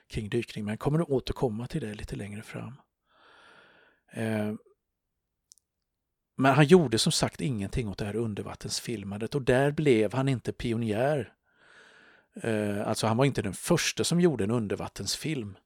kring 0.08 0.28
dykning. 0.28 0.64
Men 0.64 0.72
jag 0.72 0.80
kommer 0.80 1.00
att 1.00 1.08
återkomma 1.08 1.66
till 1.66 1.80
det 1.80 1.94
lite 1.94 2.16
längre 2.16 2.42
fram. 2.42 2.74
Men 6.36 6.54
han 6.54 6.64
gjorde 6.64 6.98
som 6.98 7.12
sagt 7.12 7.40
ingenting 7.40 7.88
åt 7.88 7.98
det 7.98 8.04
här 8.04 8.16
undervattensfilmandet 8.16 9.34
och 9.34 9.42
där 9.42 9.70
blev 9.70 10.14
han 10.14 10.28
inte 10.28 10.52
pionjär. 10.52 11.32
Eh, 12.34 12.88
alltså 12.88 13.06
han 13.06 13.16
var 13.16 13.24
inte 13.24 13.42
den 13.42 13.54
första 13.54 14.04
som 14.04 14.20
gjorde 14.20 14.44
en 14.44 14.50
undervattensfilm 14.50 15.56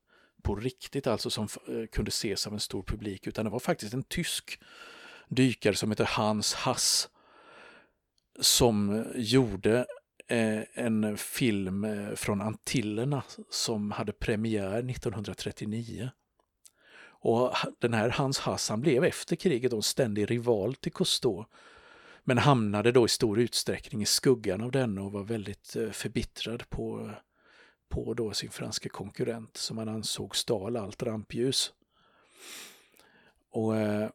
på 0.42 0.54
riktigt, 0.54 1.06
alltså 1.06 1.30
som 1.30 1.49
eh, 1.68 1.87
kunde 1.92 2.08
ses 2.08 2.46
av 2.46 2.52
en 2.52 2.61
stor 2.61 2.82
publik, 2.82 3.26
utan 3.26 3.44
det 3.44 3.50
var 3.50 3.58
faktiskt 3.58 3.94
en 3.94 4.02
tysk 4.02 4.61
dykare 5.28 5.75
som 5.75 5.90
heter 5.90 6.08
Hans 6.12 6.54
Hass 6.54 7.08
som 8.40 8.94
eh, 8.94 9.04
gjorde 9.14 9.87
en 10.28 11.16
film 11.16 11.87
från 12.16 12.40
Antillerna 12.40 13.23
som 13.50 13.90
hade 13.90 14.12
premiär 14.12 14.90
1939. 14.90 16.11
Och 17.26 17.54
den 17.78 17.95
här 17.95 18.09
Hans 18.09 18.38
Hassan 18.38 18.80
blev 18.80 19.04
efter 19.04 19.37
kriget 19.37 19.73
en 19.73 19.83
ständig 19.83 20.30
rival 20.30 20.75
till 20.75 20.92
Cousteau. 20.92 21.45
Men 22.25 22.38
hamnade 22.38 22.92
då 22.92 23.04
i 23.04 23.09
stor 23.09 23.38
utsträckning 23.38 24.02
i 24.02 24.06
skuggan 24.06 24.61
av 24.61 24.71
denne 24.71 25.00
och 25.00 25.12
var 25.12 25.23
väldigt 25.23 25.76
eh, 25.76 25.90
förbittrad 25.90 26.68
på, 26.68 27.11
på 27.88 28.14
då 28.14 28.33
sin 28.33 28.50
franske 28.50 28.88
konkurrent 28.88 29.56
som 29.56 29.78
han 29.78 29.88
ansåg 29.88 30.37
stal 30.37 30.76
allt 30.76 31.02
rampljus. 31.02 31.73
Och 33.50 33.76
eh, 33.76 34.11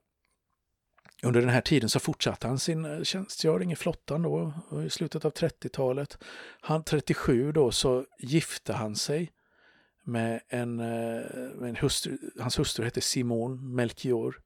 under 1.24 1.42
den 1.42 1.50
här 1.50 1.62
tiden 1.62 1.90
så 1.90 2.00
fortsatte 2.00 2.48
han 2.48 2.60
sin 2.60 2.86
eh, 2.86 3.04
tjänstgöring 3.04 3.72
i 3.72 3.76
flottan 3.76 4.22
då, 4.22 4.54
i 4.86 4.90
slutet 4.90 5.26
av 5.26 5.34
30-talet. 5.34 6.18
Han 6.62 6.84
37 6.84 7.52
då 7.52 7.72
så 7.72 8.06
gifte 8.20 8.74
han 8.74 8.96
sig 8.96 9.32
med 10.04 10.42
en, 10.48 10.80
eh, 10.80 10.86
med 11.56 11.70
en 11.70 11.76
hustru, 11.76 12.18
hans 12.40 12.60
hustru 12.60 12.86
hette 12.86 13.02
Simone 13.02 13.62
Melchior. 13.62 14.40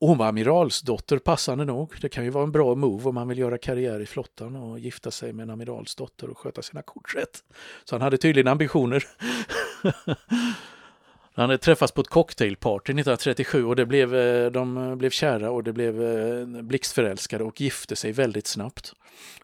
Och 0.00 0.08
hon 0.08 0.18
var 0.18 0.26
amiralsdotter, 0.26 1.18
passande 1.18 1.64
nog. 1.64 1.94
Det 2.00 2.08
kan 2.08 2.24
ju 2.24 2.30
vara 2.30 2.44
en 2.44 2.52
bra 2.52 2.74
move 2.74 3.08
om 3.08 3.14
man 3.14 3.28
vill 3.28 3.38
göra 3.38 3.58
karriär 3.58 4.00
i 4.00 4.06
flottan 4.06 4.56
och 4.56 4.78
gifta 4.78 5.10
sig 5.10 5.32
med 5.32 5.42
en 5.42 5.50
amiralsdotter 5.50 6.30
och 6.30 6.38
sköta 6.38 6.62
sina 6.62 6.82
kort 6.82 7.14
rätt. 7.14 7.44
Så 7.84 7.94
han 7.94 8.02
hade 8.02 8.18
tydligen 8.18 8.48
ambitioner. 8.48 9.04
Han 11.38 11.42
hade 11.42 11.58
träffats 11.58 11.92
på 11.92 12.00
ett 12.00 12.08
cocktailparty 12.08 12.92
1937 12.92 13.64
och 13.64 13.76
det 13.76 13.86
blev, 13.86 14.14
eh, 14.14 14.50
de 14.50 14.76
eh, 14.76 14.94
blev 14.94 15.10
kära 15.10 15.50
och 15.50 15.64
det 15.64 15.72
blev 15.72 15.94
blixtförälskade 16.64 17.44
och 17.44 17.60
gifte 17.60 17.96
sig 17.96 18.12
väldigt 18.12 18.46
snabbt. 18.46 18.92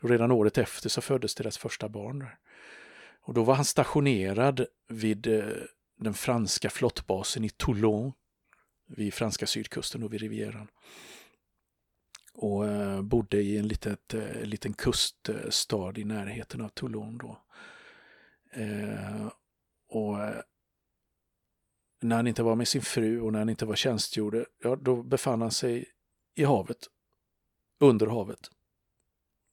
Och 0.00 0.10
redan 0.10 0.32
året 0.32 0.58
efter 0.58 0.88
så 0.88 1.00
föddes 1.00 1.34
deras 1.34 1.58
första 1.58 1.88
barn. 1.88 2.26
Och 3.22 3.34
då 3.34 3.44
var 3.44 3.54
han 3.54 3.64
stationerad 3.64 4.66
vid 4.88 5.26
eh, 5.26 5.44
den 5.96 6.14
franska 6.14 6.70
flottbasen 6.70 7.44
i 7.44 7.50
Toulon 7.50 8.12
vid 8.86 9.14
franska 9.14 9.46
sydkusten 9.46 10.02
och 10.02 10.12
vid 10.12 10.20
Rivieran. 10.20 10.68
Och 12.34 12.68
eh, 12.68 13.02
bodde 13.02 13.42
i 13.42 13.58
en 13.58 13.68
litet, 13.68 14.14
eh, 14.14 14.42
liten 14.42 14.72
kuststad 14.72 15.98
i 15.98 16.04
närheten 16.04 16.60
av 16.60 16.68
Toulon 16.68 17.18
då. 17.18 17.38
Och 19.88 20.16
när 22.00 22.16
han 22.16 22.26
inte 22.26 22.42
var 22.42 22.54
med 22.54 22.68
sin 22.68 22.82
fru 22.82 23.20
och 23.20 23.32
när 23.32 23.38
han 23.38 23.48
inte 23.48 23.66
var 23.66 23.74
tjänstgjorde, 23.74 24.46
ja 24.62 24.76
då 24.76 25.02
befann 25.02 25.40
han 25.40 25.50
sig 25.50 25.84
i 26.34 26.44
havet, 26.44 26.86
under 27.80 28.06
havet. 28.06 28.50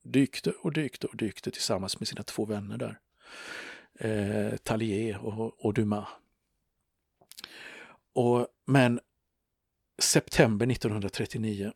Dykte 0.03 0.51
och 0.51 0.73
dykte 0.73 1.07
och 1.07 1.17
dykte 1.17 1.51
tillsammans 1.51 1.99
med 1.99 2.07
sina 2.07 2.23
två 2.23 2.45
vänner 2.45 2.77
där. 2.77 2.99
Eh, 4.00 4.57
Talier 4.57 5.17
och, 5.17 5.65
och 5.65 5.74
Dumas. 5.74 6.07
Och, 8.13 8.48
men 8.65 9.00
september 10.01 10.71
1939, 10.71 11.71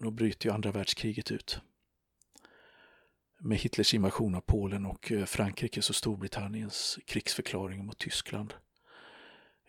då 0.00 0.10
bryter 0.10 0.48
ju 0.48 0.54
andra 0.54 0.72
världskriget 0.72 1.30
ut. 1.30 1.60
Med 3.40 3.58
Hitlers 3.58 3.94
invasion 3.94 4.34
av 4.34 4.40
Polen 4.40 4.86
och 4.86 5.12
eh, 5.12 5.24
Frankrikes 5.24 5.90
och 5.90 5.96
Storbritanniens 5.96 6.98
krigsförklaring 7.06 7.86
mot 7.86 7.98
Tyskland. 7.98 8.54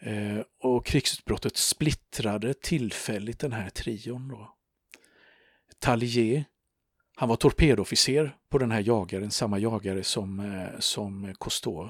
Eh, 0.01 0.39
och 0.59 0.85
krigsutbrottet 0.85 1.57
splittrade 1.57 2.53
tillfälligt 2.53 3.39
den 3.39 3.51
här 3.51 3.69
trion. 3.69 4.27
Då. 4.27 4.55
Talier, 5.79 6.45
han 7.21 7.29
var 7.29 7.35
torpedofficer 7.35 8.35
på 8.49 8.57
den 8.57 8.71
här 8.71 8.81
jagaren, 8.81 9.31
samma 9.31 9.59
jagare 9.59 10.03
som, 10.03 10.39
eh, 10.39 10.79
som 10.79 11.33
Cousteau 11.39 11.89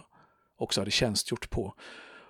också 0.57 0.81
hade 0.81 0.91
tjänstgjort 0.91 1.50
på. 1.50 1.75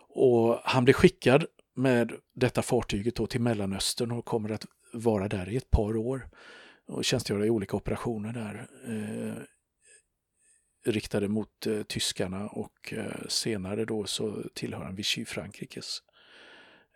Och 0.09 0.61
han 0.63 0.83
blev 0.83 0.93
skickad 0.93 1.45
med 1.75 2.11
detta 2.35 2.61
fartyget 2.61 3.15
då 3.15 3.27
till 3.27 3.41
Mellanöstern 3.41 4.11
och 4.11 4.25
kommer 4.25 4.49
att 4.49 4.65
vara 4.93 5.27
där 5.27 5.49
i 5.49 5.57
ett 5.57 5.71
par 5.71 5.97
år 5.97 6.29
och 6.87 7.05
tjänstgöra 7.05 7.45
i 7.45 7.49
olika 7.49 7.77
operationer 7.77 8.33
där. 8.33 8.67
Eh, 8.87 9.43
riktade 10.91 11.27
mot 11.27 11.67
eh, 11.67 11.83
tyskarna 11.83 12.47
och 12.47 12.93
eh, 12.93 13.27
senare 13.27 13.85
då 13.85 14.05
så 14.05 14.43
tillhör 14.53 14.83
han 14.83 14.95
Vichy 14.95 15.25
Frankrikes 15.25 15.97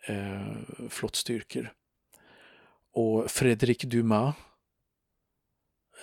eh, 0.07 0.55
flottstyrkor. 0.89 1.74
Och 2.93 3.31
Fredrik 3.31 3.83
Dumas, 3.83 4.35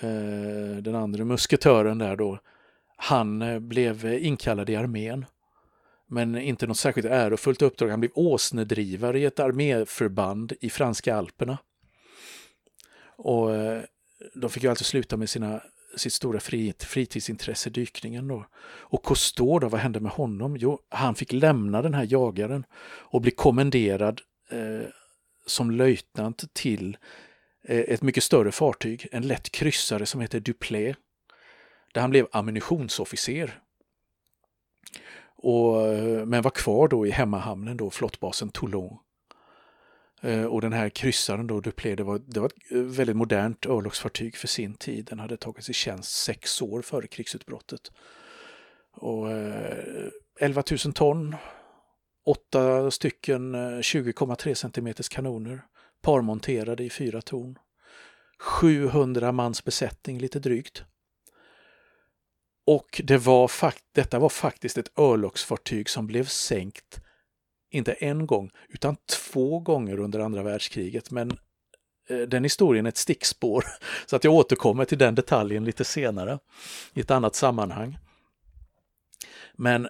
Eh, 0.01 0.77
den 0.83 0.95
andra 0.95 1.25
musketören 1.25 1.99
där 1.99 2.17
då, 2.17 2.39
han 2.97 3.43
eh, 3.43 3.59
blev 3.59 4.15
inkallad 4.15 4.71
i 4.71 4.77
armén. 4.77 5.27
Men 6.07 6.37
inte 6.37 6.67
något 6.67 6.79
särskilt 6.79 7.07
ärofullt 7.07 7.63
uppdrag. 7.63 7.89
Han 7.89 8.01
blev 8.01 8.13
åsnedrivare 8.15 9.19
i 9.19 9.25
ett 9.25 9.41
arméförband 9.41 10.53
i 10.61 10.71
franska 10.71 11.17
alperna. 11.17 11.59
Och 13.17 13.55
eh, 13.55 13.83
de 14.35 14.51
fick 14.51 14.63
ju 14.63 14.69
alltså 14.69 14.85
sluta 14.85 15.17
med 15.17 15.31
sina 15.31 15.61
sitt 15.97 16.13
stora 16.13 16.41
frit, 16.41 16.85
fritidsintresse, 16.85 17.71
dykningen. 17.71 18.29
Då. 18.29 18.47
Och 18.65 19.05
Cousteau, 19.05 19.59
då, 19.59 19.69
vad 19.69 19.81
hände 19.81 20.01
med 20.01 20.13
honom? 20.13 20.57
Jo, 20.57 20.79
han 20.89 21.15
fick 21.15 21.33
lämna 21.33 21.83
den 21.83 21.95
här 21.95 22.07
jagaren 22.11 22.65
och 22.85 23.21
bli 23.21 23.31
kommenderad 23.31 24.21
eh, 24.51 24.89
som 25.47 25.71
löjtnant 25.71 26.55
till 26.55 26.97
Eh, 27.65 27.79
ett 27.81 28.03
mycket 28.03 28.25
större 28.25 28.53
fartyg, 28.53 29.09
en 29.13 29.27
lätt 29.27 29.51
kryssare 29.51 30.07
som 30.07 30.21
heter 30.21 30.41
Duplé, 30.41 30.95
där 31.95 32.01
han 32.01 32.11
blev 32.11 32.27
ammunitionsofficer. 32.33 33.61
Och, 35.37 35.87
eh, 35.87 36.27
men 36.27 36.43
var 36.43 36.51
kvar 36.51 36.89
då 36.89 37.07
i 37.07 37.11
hemmahamnen, 37.11 37.77
då, 37.77 37.91
flottbasen 37.91 38.51
Toulon. 38.51 38.99
Eh, 40.23 40.45
och 40.45 40.61
den 40.61 40.73
här 40.73 40.89
kryssaren 40.89 41.47
då, 41.47 41.61
Duplé, 41.61 41.95
det 41.95 42.03
var, 42.03 42.19
det 42.19 42.41
var 42.41 42.47
ett 42.47 42.71
väldigt 42.71 43.17
modernt 43.17 43.67
örlogsfartyg 43.67 44.37
för 44.37 44.49
sin 44.49 44.75
tid. 44.75 45.05
Den 45.05 45.19
hade 45.19 45.37
tagits 45.37 45.71
i 45.71 45.73
tjänst 45.73 46.13
sex 46.13 46.63
år 46.63 46.83
före 46.83 47.07
krigsutbrottet. 47.07 47.93
Och 48.93 49.31
eh, 49.31 50.09
11 50.41 50.63
000 50.85 50.95
ton, 50.95 51.37
åtta 52.25 52.91
stycken 52.91 53.55
20,3 53.55 54.55
centimeters 54.55 55.07
cm 55.07 55.15
kanoner, 55.25 55.63
parmonterade 56.03 56.85
i 56.85 56.91
fyra 56.91 57.23
torn. 57.23 57.59
700 58.39 59.33
mans 59.33 59.65
besättning 59.65 60.19
lite 60.19 60.39
drygt. 60.39 60.85
Och 62.67 63.01
det 63.05 63.19
var 63.19 63.51
detta 63.93 64.19
var 64.19 64.29
faktiskt 64.29 64.79
ett 64.79 64.99
örlogsfartyg 64.99 65.89
som 65.89 66.07
blev 66.07 66.25
sänkt 66.25 67.01
inte 67.71 67.93
en 67.93 68.27
gång, 68.27 68.51
utan 68.69 68.97
två 69.07 69.61
gånger 69.61 69.99
under 69.99 70.21
andra 70.21 70.43
världskriget. 70.43 71.11
Men 71.11 71.31
eh, 72.09 72.19
den 72.19 72.43
historien 72.43 72.87
är 72.87 72.89
ett 72.89 72.97
stickspår, 72.97 73.65
så 74.07 74.17
att 74.17 74.25
jag 74.25 74.35
återkommer 74.35 74.85
till 74.85 74.99
den 74.99 75.15
detaljen 75.15 75.65
lite 75.65 75.85
senare 75.85 76.39
i 76.95 77.01
ett 77.01 77.11
annat 77.11 77.35
sammanhang. 77.35 77.99
Men 79.55 79.89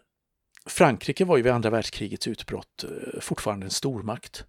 Frankrike 0.66 1.24
var 1.24 1.36
ju 1.36 1.42
vid 1.42 1.52
andra 1.52 1.70
världskrigets 1.70 2.28
utbrott 2.28 2.84
eh, 2.84 3.20
fortfarande 3.20 3.66
en 3.66 3.70
stormakt 3.70 4.46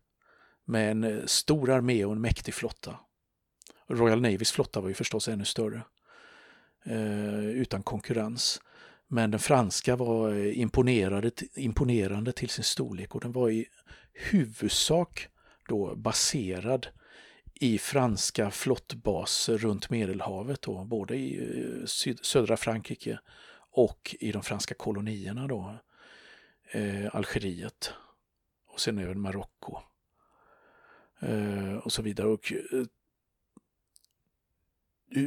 med 0.66 0.92
en 0.92 1.04
eh, 1.04 1.26
stor 1.26 1.70
armé 1.70 2.06
och 2.06 2.12
en 2.12 2.22
mäktig 2.22 2.54
flotta. 2.54 3.00
Royal 3.88 4.22
Navys 4.22 4.52
flotta 4.52 4.82
var 4.82 4.88
ju 4.88 4.94
förstås 4.94 5.28
ännu 5.28 5.46
större, 5.46 5.82
eh, 6.86 7.46
utan 7.46 7.84
konkurrens. 7.84 8.62
Men 9.08 9.32
den 9.32 9.40
franska 9.40 9.96
var 9.96 10.34
eh, 10.34 10.60
imponerade, 10.60 11.32
imponerande 11.56 12.32
till 12.32 12.50
sin 12.50 12.64
storlek 12.64 13.16
och 13.16 13.22
den 13.22 13.32
var 13.32 13.50
i 13.50 13.66
huvudsak 14.14 15.28
då 15.68 15.96
baserad 15.96 16.88
i 17.54 17.78
franska 17.78 18.52
flottbaser 18.52 19.58
runt 19.58 19.90
Medelhavet, 19.90 20.62
då, 20.62 20.84
både 20.84 21.16
i 21.16 21.84
syd, 21.86 22.20
södra 22.26 22.58
Frankrike 22.58 23.20
och 23.72 24.16
i 24.20 24.32
de 24.32 24.44
franska 24.44 24.76
kolonierna, 24.76 25.48
då, 25.48 25.76
eh, 26.72 27.16
Algeriet 27.16 27.94
och 28.68 28.80
sen 28.80 28.98
även 28.98 29.20
Marocko 29.20 29.80
Eh, 31.28 31.78
och 31.78 31.92
så 31.92 32.02
vidare. 32.02 32.28
Och, 32.28 32.54
eh, 32.54 32.86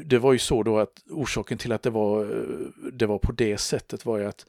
det 0.05 0.19
var 0.19 0.33
ju 0.33 0.39
så 0.39 0.63
då 0.63 0.79
att 0.79 1.03
orsaken 1.11 1.59
till 1.59 1.73
att 1.73 1.83
det 1.83 1.91
var, 1.91 2.25
eh, 2.25 2.91
det 2.93 3.07
var 3.07 3.19
på 3.19 3.33
det 3.33 3.59
sättet 3.59 4.07
var 4.07 4.19
ju 4.19 4.25
att 4.25 4.47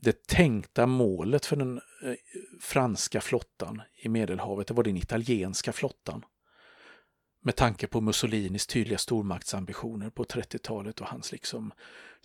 det 0.00 0.26
tänkta 0.26 0.86
målet 0.86 1.46
för 1.46 1.56
den 1.56 1.80
eh, 2.04 2.14
franska 2.60 3.20
flottan 3.20 3.82
i 3.96 4.08
Medelhavet, 4.08 4.66
det 4.66 4.74
var 4.74 4.84
den 4.84 4.96
italienska 4.96 5.72
flottan. 5.72 6.24
Med 7.40 7.56
tanke 7.56 7.86
på 7.86 8.00
Mussolinis 8.00 8.66
tydliga 8.66 8.98
stormaktsambitioner 8.98 10.10
på 10.10 10.24
30-talet 10.24 11.00
och 11.00 11.06
hans 11.06 11.32
liksom 11.32 11.72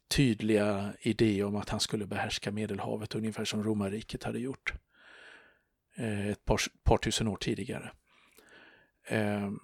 tydliga 0.08 0.94
idé 1.00 1.44
om 1.44 1.56
att 1.56 1.70
han 1.70 1.80
skulle 1.80 2.06
behärska 2.06 2.52
Medelhavet 2.52 3.16
ungefär 3.16 3.46
som 3.46 3.64
romarriket 3.64 4.24
hade 4.24 4.40
gjort 4.40 4.74
eh, 5.96 6.28
ett 6.28 6.46
par, 6.46 6.62
par 6.84 6.98
tusen 6.98 7.28
år 7.28 7.38
tidigare. 7.38 7.92
Ehm, 9.08 9.60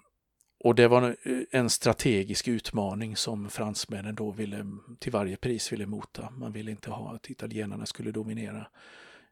och 0.60 0.76
det 0.76 0.88
var 0.88 1.18
eh, 1.24 1.42
en 1.52 1.70
strategisk 1.70 2.48
utmaning 2.48 3.16
som 3.16 3.50
fransmännen 3.50 4.16
då 4.16 4.32
ville 4.32 4.66
till 5.00 5.12
varje 5.12 5.38
pris 5.38 5.72
ville 5.72 5.86
mota. 5.86 6.30
Man 6.30 6.52
ville 6.52 6.72
inte 6.72 6.90
ha 6.90 7.16
att 7.16 7.30
italienarna 7.30 7.86
skulle 7.86 8.12
dominera 8.12 8.68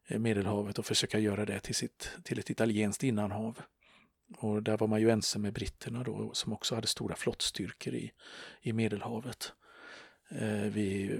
eh, 0.08 0.20
Medelhavet 0.20 0.80
och 0.80 0.86
försöka 0.86 1.20
göra 1.20 1.46
det 1.46 1.60
till, 1.60 1.76
sitt, 1.76 2.10
till 2.24 2.40
ett 2.40 2.50
italienskt 2.50 3.04
innanhav. 3.04 3.60
Och 4.38 4.64
där 4.64 4.78
var 4.78 4.88
man 4.88 5.02
ju 5.02 5.10
ense 5.10 5.40
med 5.40 5.54
britterna 5.54 6.04
då 6.04 6.34
som 6.34 6.54
också 6.54 6.76
hade 6.76 6.88
stora 6.88 7.16
flottstyrkor 7.16 7.94
i, 7.94 8.12
i 8.62 8.74
Medelhavet. 8.74 9.54
Eh, 10.32 10.72
vid 10.72 11.12
eh, 11.12 11.20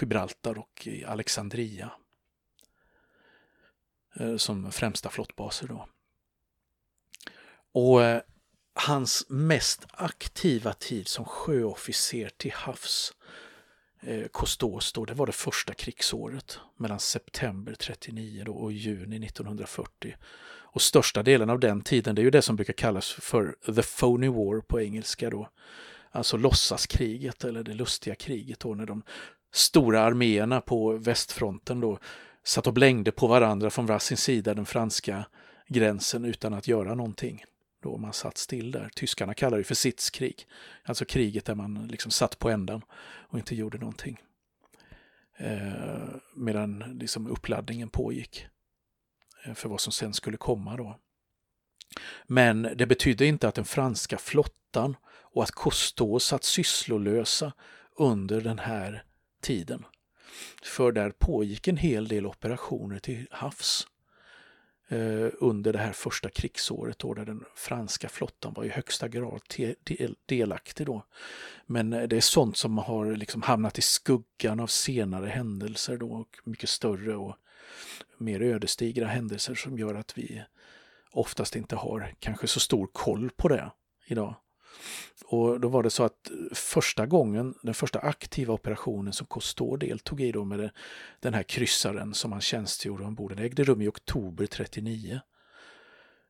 Gibraltar 0.00 0.58
och 0.58 0.86
i 0.86 1.04
Alexandria. 1.04 1.92
Eh, 4.20 4.36
som 4.36 4.72
främsta 4.72 5.10
flottbaser 5.10 5.68
då. 5.68 5.88
Och 7.78 8.02
eh, 8.02 8.20
hans 8.74 9.26
mest 9.28 9.86
aktiva 9.90 10.72
tid 10.72 11.08
som 11.08 11.24
sjöofficer 11.24 12.30
till 12.36 12.52
havs, 12.52 13.12
eh, 14.02 14.26
Kostos 14.26 14.92
då, 14.92 15.04
det 15.04 15.14
var 15.14 15.26
det 15.26 15.32
första 15.32 15.74
krigsåret 15.74 16.58
mellan 16.76 17.00
september 17.00 17.74
39 17.74 18.42
då 18.46 18.52
och 18.52 18.72
juni 18.72 19.26
1940. 19.26 20.16
Och 20.46 20.82
största 20.82 21.22
delen 21.22 21.50
av 21.50 21.60
den 21.60 21.80
tiden, 21.80 22.14
det 22.14 22.20
är 22.20 22.24
ju 22.24 22.30
det 22.30 22.42
som 22.42 22.56
brukar 22.56 22.72
kallas 22.72 23.10
för 23.10 23.56
the 23.74 23.82
phony 23.82 24.28
war 24.28 24.60
på 24.60 24.80
engelska 24.80 25.30
då. 25.30 25.48
Alltså 26.10 26.36
låtsaskriget 26.36 27.44
eller 27.44 27.62
det 27.62 27.74
lustiga 27.74 28.14
kriget 28.14 28.60
då 28.60 28.74
när 28.74 28.86
de 28.86 29.02
stora 29.52 30.00
arméerna 30.00 30.60
på 30.60 30.92
västfronten 30.92 31.80
då 31.80 31.98
satt 32.44 32.66
och 32.66 32.74
blängde 32.74 33.12
på 33.12 33.26
varandra 33.26 33.70
från 33.70 33.86
varsin 33.86 34.16
sida 34.16 34.54
den 34.54 34.66
franska 34.66 35.24
gränsen 35.68 36.24
utan 36.24 36.54
att 36.54 36.68
göra 36.68 36.94
någonting 36.94 37.44
då 37.82 37.96
man 37.96 38.12
satt 38.12 38.38
still 38.38 38.70
där. 38.70 38.90
Tyskarna 38.94 39.34
kallar 39.34 39.58
det 39.58 39.64
för 39.64 39.74
sittskrig, 39.74 40.46
alltså 40.84 41.04
kriget 41.04 41.44
där 41.44 41.54
man 41.54 41.86
liksom 41.86 42.10
satt 42.10 42.38
på 42.38 42.50
ändan 42.50 42.82
och 43.28 43.38
inte 43.38 43.54
gjorde 43.54 43.78
någonting. 43.78 44.20
Eh, 45.38 46.08
medan 46.34 46.78
liksom 46.78 47.26
uppladdningen 47.26 47.88
pågick 47.88 48.46
eh, 49.44 49.54
för 49.54 49.68
vad 49.68 49.80
som 49.80 49.92
sen 49.92 50.14
skulle 50.14 50.36
komma 50.36 50.76
då. 50.76 50.98
Men 52.26 52.62
det 52.62 52.86
betydde 52.86 53.26
inte 53.26 53.48
att 53.48 53.54
den 53.54 53.64
franska 53.64 54.18
flottan 54.18 54.96
och 55.06 55.42
att 55.42 55.52
Cousteau 55.52 56.18
satt 56.20 56.44
sysslolösa 56.44 57.52
under 57.96 58.40
den 58.40 58.58
här 58.58 59.04
tiden. 59.40 59.84
För 60.62 60.92
där 60.92 61.10
pågick 61.10 61.68
en 61.68 61.76
hel 61.76 62.08
del 62.08 62.26
operationer 62.26 62.98
till 62.98 63.26
havs 63.30 63.86
eh, 63.86 63.95
Eh, 64.88 65.28
under 65.38 65.72
det 65.72 65.78
här 65.78 65.92
första 65.92 66.28
krigsåret 66.28 66.98
då, 66.98 67.14
där 67.14 67.24
den 67.24 67.44
franska 67.54 68.08
flottan 68.08 68.52
var 68.56 68.64
i 68.64 68.68
högsta 68.68 69.08
grad 69.08 69.40
delaktig 70.26 70.86
då. 70.86 71.02
Men 71.66 71.92
eh, 71.92 72.02
det 72.02 72.16
är 72.16 72.20
sånt 72.20 72.56
som 72.56 72.78
har 72.78 73.16
liksom 73.16 73.42
hamnat 73.42 73.78
i 73.78 73.82
skuggan 73.82 74.60
av 74.60 74.66
senare 74.66 75.26
händelser 75.26 75.96
då, 75.96 76.12
och 76.12 76.38
mycket 76.44 76.68
större 76.68 77.16
och 77.16 77.36
mer 78.18 78.42
ödesdigra 78.42 79.06
händelser 79.06 79.54
som 79.54 79.78
gör 79.78 79.94
att 79.94 80.18
vi 80.18 80.42
oftast 81.10 81.56
inte 81.56 81.76
har 81.76 82.14
kanske 82.18 82.46
så 82.46 82.60
stor 82.60 82.88
koll 82.92 83.30
på 83.36 83.48
det 83.48 83.70
idag. 84.06 84.34
Och 85.24 85.60
då 85.60 85.68
var 85.68 85.82
det 85.82 85.90
så 85.90 86.04
att 86.04 86.30
första 86.52 87.06
gången, 87.06 87.54
den 87.62 87.74
första 87.74 87.98
aktiva 87.98 88.54
operationen 88.54 89.12
som 89.12 89.26
Cousteau 89.26 89.76
deltog 89.76 90.20
i 90.20 90.32
då 90.32 90.44
med 90.44 90.70
den 91.20 91.34
här 91.34 91.42
kryssaren 91.42 92.14
som 92.14 92.32
han 92.32 92.40
tjänstgjorde 92.40 93.04
ombord, 93.04 93.30
den 93.30 93.44
ägde 93.44 93.64
rum 93.64 93.82
i 93.82 93.88
oktober 93.88 94.46
39. 94.46 95.20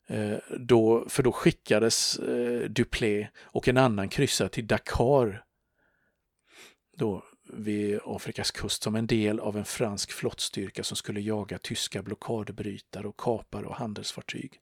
Eh, 0.07 0.39
då, 0.59 1.09
för 1.09 1.23
då 1.23 1.33
skickades 1.33 2.19
eh, 2.19 2.71
Duplé 2.71 3.29
och 3.43 3.69
en 3.69 3.77
annan 3.77 4.09
kryssare 4.09 4.49
till 4.49 4.67
Dakar 4.67 5.45
då 6.97 7.25
vid 7.49 8.01
Afrikas 8.05 8.51
kust 8.51 8.83
som 8.83 8.95
en 8.95 9.07
del 9.07 9.41
av 9.41 9.57
en 9.57 9.65
fransk 9.65 10.13
flottstyrka 10.13 10.85
som 10.85 10.97
skulle 10.97 11.21
jaga 11.21 11.59
tyska 11.59 12.03
blockadbrytare 12.03 13.09
och 13.09 13.17
kapare 13.21 13.67
och 13.67 13.77
handelsfartyg. 13.77 14.61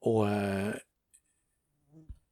Och 0.00 0.28
eh, 0.28 0.74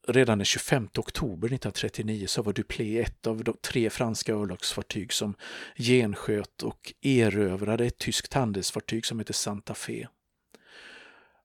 redan 0.07 0.39
den 0.39 0.45
25 0.45 0.89
oktober 0.99 1.49
1939 1.49 2.27
så 2.27 2.43
var 2.43 2.53
Duplé 2.53 3.01
ett 3.01 3.27
av 3.27 3.45
de 3.45 3.57
tre 3.63 3.91
franska 3.91 4.35
örlogsfartyg 4.35 5.13
som 5.13 5.35
gensköt 5.77 6.63
och 6.63 6.93
erövrade 7.03 7.85
ett 7.85 7.99
tyskt 7.99 8.35
handelsfartyg 8.35 9.07
som 9.07 9.19
heter 9.19 9.35
Santa 9.35 9.75
Fe. 9.75 10.09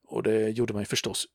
Och 0.08 0.24
det 0.24 0.50
gjorde 0.50 0.74
man 0.74 0.82
ju 0.82 0.86
förstås 0.86 1.28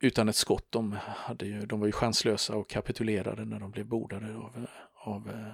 utan 0.00 0.28
ett 0.28 0.36
skott. 0.36 0.66
De, 0.70 0.92
hade 1.06 1.46
ju, 1.46 1.66
de 1.66 1.80
var 1.80 1.86
ju 1.86 1.92
chanslösa 1.92 2.56
och 2.56 2.70
kapitulerade 2.70 3.44
när 3.44 3.60
de 3.60 3.70
blev 3.70 3.86
bordade 3.86 4.36
av, 4.36 4.66
av 4.94 5.30
eh, 5.30 5.52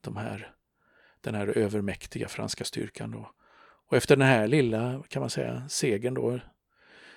de 0.00 0.16
här, 0.16 0.54
den 1.20 1.34
här 1.34 1.58
övermäktiga 1.58 2.28
franska 2.28 2.64
styrkan. 2.64 3.10
Då. 3.10 3.30
Och 3.88 3.96
efter 3.96 4.16
den 4.16 4.26
här 4.26 4.46
lilla, 4.46 5.02
kan 5.08 5.20
man 5.20 5.30
säga, 5.30 5.68
segern 5.68 6.14
då 6.14 6.40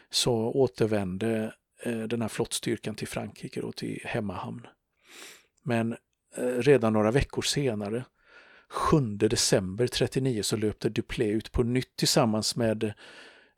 så 0.09 0.33
återvände 0.33 1.53
Eh, 1.83 1.99
den 1.99 2.21
här 2.21 2.29
flottstyrkan 2.29 2.95
till 2.95 3.07
Frankrike 3.07 3.61
och 3.61 3.75
till 3.75 4.01
hemmahamn. 4.05 4.67
Men 5.63 5.97
eh, 6.37 6.43
redan 6.43 6.93
några 6.93 7.11
veckor 7.11 7.41
senare, 7.41 8.05
7 8.69 8.99
december 8.99 9.87
39, 9.87 10.43
så 10.43 10.57
löpte 10.57 10.89
Duplé 10.89 11.25
ut 11.25 11.51
på 11.51 11.63
nytt 11.63 11.95
tillsammans 11.95 12.55
med 12.55 12.83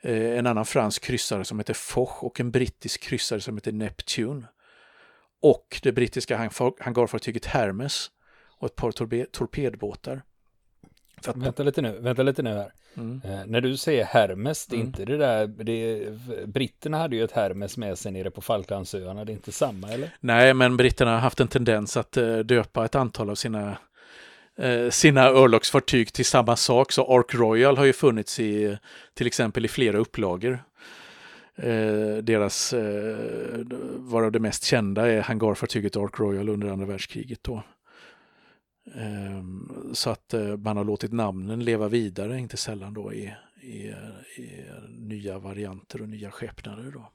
eh, 0.02 0.38
en 0.38 0.48
annan 0.48 0.66
fransk 0.66 1.04
kryssare 1.04 1.46
som 1.46 1.60
heter 1.60 1.74
Foch 1.74 2.24
och 2.24 2.40
en 2.40 2.52
brittisk 2.52 3.02
kryssare 3.02 3.42
som 3.42 3.58
heter 3.58 3.72
Neptune. 3.72 4.48
Och 5.42 5.80
det 5.84 5.92
brittiska 5.92 6.38
hangarfartyget 6.80 7.46
Hermes 7.46 8.12
och 8.58 8.68
ett 8.68 8.76
par 8.76 8.92
torpedbåtar. 9.26 10.22
Att... 11.28 11.38
Vänta 11.38 11.64
lite 11.64 11.82
nu, 11.82 12.00
vänta 12.00 12.24
lite 12.24 12.44
nu 12.44 12.50
här. 12.50 12.72
Mm. 12.98 13.22
Eh, 13.26 13.46
när 13.46 13.62
du 13.62 13.78
säger 13.78 14.06
Hermes, 14.06 14.68
det 14.68 14.76
är 14.76 14.78
mm. 14.78 14.88
inte 14.88 15.06
det 15.06 15.18
där, 15.18 15.48
det, 15.48 16.08
britterna 16.48 16.98
hade 16.98 17.16
ju 17.16 17.24
ett 17.24 17.32
Hermes 17.32 17.78
med 17.78 17.98
sig 17.98 18.12
nere 18.12 18.32
på 18.32 18.42
Falklandsöarna, 18.42 19.26
det 19.26 19.32
är 19.32 19.34
inte 19.34 19.52
samma 19.52 19.90
eller? 19.90 20.10
Nej, 20.20 20.54
men 20.54 20.78
britterna 20.78 21.12
har 21.12 21.20
haft 21.20 21.40
en 21.40 21.48
tendens 21.48 21.98
att 21.98 22.18
uh, 22.18 22.40
döpa 22.40 22.86
ett 22.86 22.96
antal 22.96 23.30
av 23.30 23.36
sina 23.36 23.78
uh, 24.64 24.90
sina 24.90 25.26
örlogsfartyg 25.26 26.14
till 26.14 26.26
samma 26.26 26.56
sak, 26.56 26.92
så 26.92 27.18
Ark 27.18 27.34
Royal 27.34 27.78
har 27.78 27.86
ju 27.86 27.94
funnits 27.94 28.40
i 28.40 28.78
till 29.14 29.28
exempel 29.28 29.66
i 29.66 29.68
flera 29.68 29.98
upplagor. 29.98 30.64
Uh, 31.64 32.18
deras, 32.18 32.74
varav 33.98 34.32
det 34.32 34.40
mest 34.40 34.64
kända 34.64 35.08
är 35.12 35.22
hangarfartyget 35.22 35.98
Ark 35.98 36.20
Royal 36.20 36.50
under 36.50 36.68
andra 36.68 36.86
världskriget 36.86 37.40
då. 37.42 37.64
Ehm, 38.96 39.90
så 39.94 40.10
att 40.10 40.34
eh, 40.34 40.58
man 40.58 40.78
har 40.78 40.84
låtit 40.84 41.12
namnen 41.12 41.64
leva 41.64 41.88
vidare, 41.88 42.40
inte 42.40 42.58
sällan 42.58 42.94
då 42.94 43.14
i, 43.14 43.34
i, 43.62 43.78
i 44.38 44.66
nya 44.90 45.40
varianter 45.40 46.02
och 46.02 46.10
nya 46.10 46.32
skepnader 46.32 46.92
då. 46.92 47.12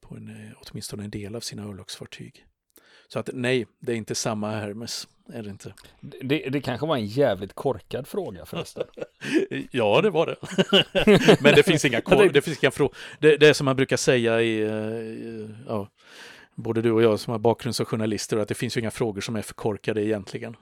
På 0.00 0.16
en, 0.16 0.28
eh, 0.28 0.52
åtminstone 0.56 1.04
en 1.04 1.10
del 1.10 1.36
av 1.36 1.40
sina 1.40 1.62
örlogsfartyg. 1.62 2.44
Så 3.08 3.18
att 3.18 3.30
nej, 3.32 3.66
det 3.80 3.92
är 3.92 3.96
inte 3.96 4.14
samma 4.14 4.50
Hermes. 4.50 5.08
Är 5.32 5.42
det, 5.42 5.50
inte. 5.50 5.74
Det, 6.00 6.48
det 6.48 6.60
kanske 6.60 6.86
var 6.86 6.96
en 6.96 7.06
jävligt 7.06 7.52
korkad 7.52 8.06
fråga 8.06 8.46
förresten. 8.46 8.84
ja, 9.70 10.00
det 10.02 10.10
var 10.10 10.26
det. 10.26 10.36
Men 11.42 11.54
det 11.54 11.62
finns 11.62 11.84
inga, 11.84 12.00
det 12.32 12.42
finns 12.42 12.62
inga 12.62 12.70
frågor. 12.70 12.96
Det, 13.18 13.36
det 13.36 13.48
är 13.48 13.52
som 13.52 13.64
man 13.64 13.76
brukar 13.76 13.96
säga 13.96 14.42
i, 14.42 14.60
eh, 14.60 14.70
i 14.70 15.50
ja, 15.66 15.88
både 16.58 16.82
du 16.82 16.92
och 16.92 17.02
jag 17.02 17.20
som 17.20 17.30
har 17.30 17.38
bakgrund 17.38 17.76
som 17.76 17.86
journalister, 17.86 18.36
att 18.36 18.48
det 18.48 18.54
finns 18.54 18.76
ju 18.76 18.80
inga 18.80 18.90
frågor 18.90 19.20
som 19.20 19.36
är 19.36 19.42
för 19.42 19.54
korkade 19.54 20.04
egentligen. 20.04 20.56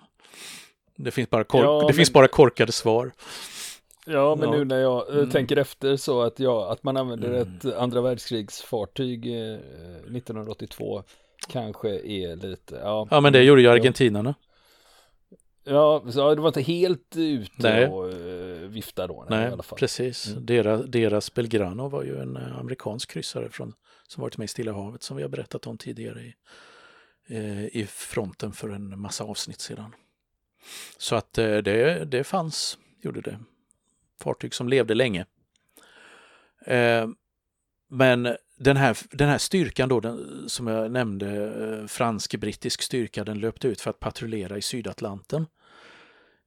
Det 0.97 1.11
finns 1.11 1.31
bara, 1.31 1.45
kork 1.45 1.65
ja, 1.65 1.81
det 1.81 1.87
men... 1.87 1.95
finns 1.95 2.13
bara 2.13 2.29
korkade 2.29 2.73
svar. 2.73 3.13
Ja, 4.07 4.37
men 4.37 4.49
ja. 4.49 4.57
nu 4.57 4.65
när 4.65 4.79
jag 4.79 5.11
mm. 5.11 5.31
tänker 5.31 5.57
efter 5.57 5.97
så 5.97 6.23
att, 6.23 6.41
ja, 6.41 6.73
att 6.73 6.83
man 6.83 6.97
använder 6.97 7.29
mm. 7.29 7.41
ett 7.41 7.77
andra 7.77 8.01
världskrigsfartyg 8.01 9.27
eh, 9.27 9.55
1982 9.55 11.03
kanske 11.49 11.89
är 11.89 12.37
lite, 12.37 12.75
ja. 12.83 13.09
Ja, 13.11 13.21
men 13.21 13.33
det 13.33 13.43
gjorde 13.43 13.63
ju 13.63 13.69
argentinarna. 13.69 14.35
Ja, 15.65 16.05
så 16.11 16.35
det 16.35 16.41
var 16.41 16.49
inte 16.49 16.63
helt 16.63 17.17
ute 17.17 17.53
nej. 17.57 17.87
och 17.87 18.05
uh, 18.15 18.69
vifta 18.69 19.07
då. 19.07 19.27
Nej, 19.31 19.49
i 19.49 19.53
alla 19.53 19.63
fall. 19.63 19.79
precis. 19.79 20.27
Mm. 20.27 20.47
Deras, 20.47 20.87
deras 20.87 21.35
Belgrano 21.35 21.89
var 21.89 22.03
ju 22.03 22.19
en 22.23 22.37
uh, 22.37 22.59
amerikansk 22.59 23.11
kryssare 23.11 23.49
från, 23.49 23.73
som 24.13 24.23
varit 24.23 24.39
med 24.39 24.45
i 24.45 24.49
Stilla 24.49 24.73
havet 24.73 25.03
som 25.03 25.17
vi 25.17 25.23
har 25.23 25.31
berättat 25.31 25.67
om 25.67 25.79
tidigare 25.79 26.21
i, 26.23 26.35
eh, 27.27 27.65
i 27.65 27.87
fronten 27.91 28.53
för 28.53 28.69
en 28.69 29.01
massa 29.01 29.25
avsnitt 29.25 29.61
sedan. 29.61 29.95
Så 30.99 31.17
att 31.17 31.39
eh, 31.39 31.57
det, 31.57 32.05
det 32.05 32.25
fanns, 32.25 32.79
gjorde 33.01 33.21
det. 33.21 33.39
Fartyg 34.21 34.55
som 34.55 34.69
levde 34.69 34.95
länge. 34.95 35.27
Eh, 36.67 37.09
men 37.89 38.37
den 38.59 38.77
här, 38.77 38.99
den 39.11 39.29
här 39.29 39.39
styrkan 39.39 39.89
då, 39.89 40.01
den, 40.01 40.45
som 40.49 40.67
jag 40.67 40.91
nämnde, 40.91 41.85
fransk-brittisk 41.89 42.83
styrka, 42.83 43.25
den 43.25 43.41
löpte 43.41 43.69
ut 43.69 43.81
för 43.81 43.91
att 43.91 44.01
patrullera 44.01 44.59
i 44.59 44.63
Sydatlanten. 44.63 45.47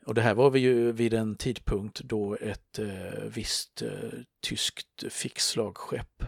Och 0.06 0.16
det 0.16 0.22
här 0.22 0.34
var 0.34 0.50
vi 0.50 0.60
ju 0.60 0.92
vid 0.92 1.14
en 1.14 1.36
tidpunkt 1.36 2.00
då 2.00 2.38
ett 2.42 2.80
eh, 2.80 3.24
visst 3.24 3.82
eh, 3.82 4.20
tyskt 4.42 5.04
fixslagskepp 5.10 6.24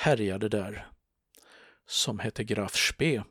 härjade 0.00 0.48
där 0.48 0.86
som 1.86 2.18
hette 2.18 2.44
Graf 2.44 2.76
Spee. 2.76 3.22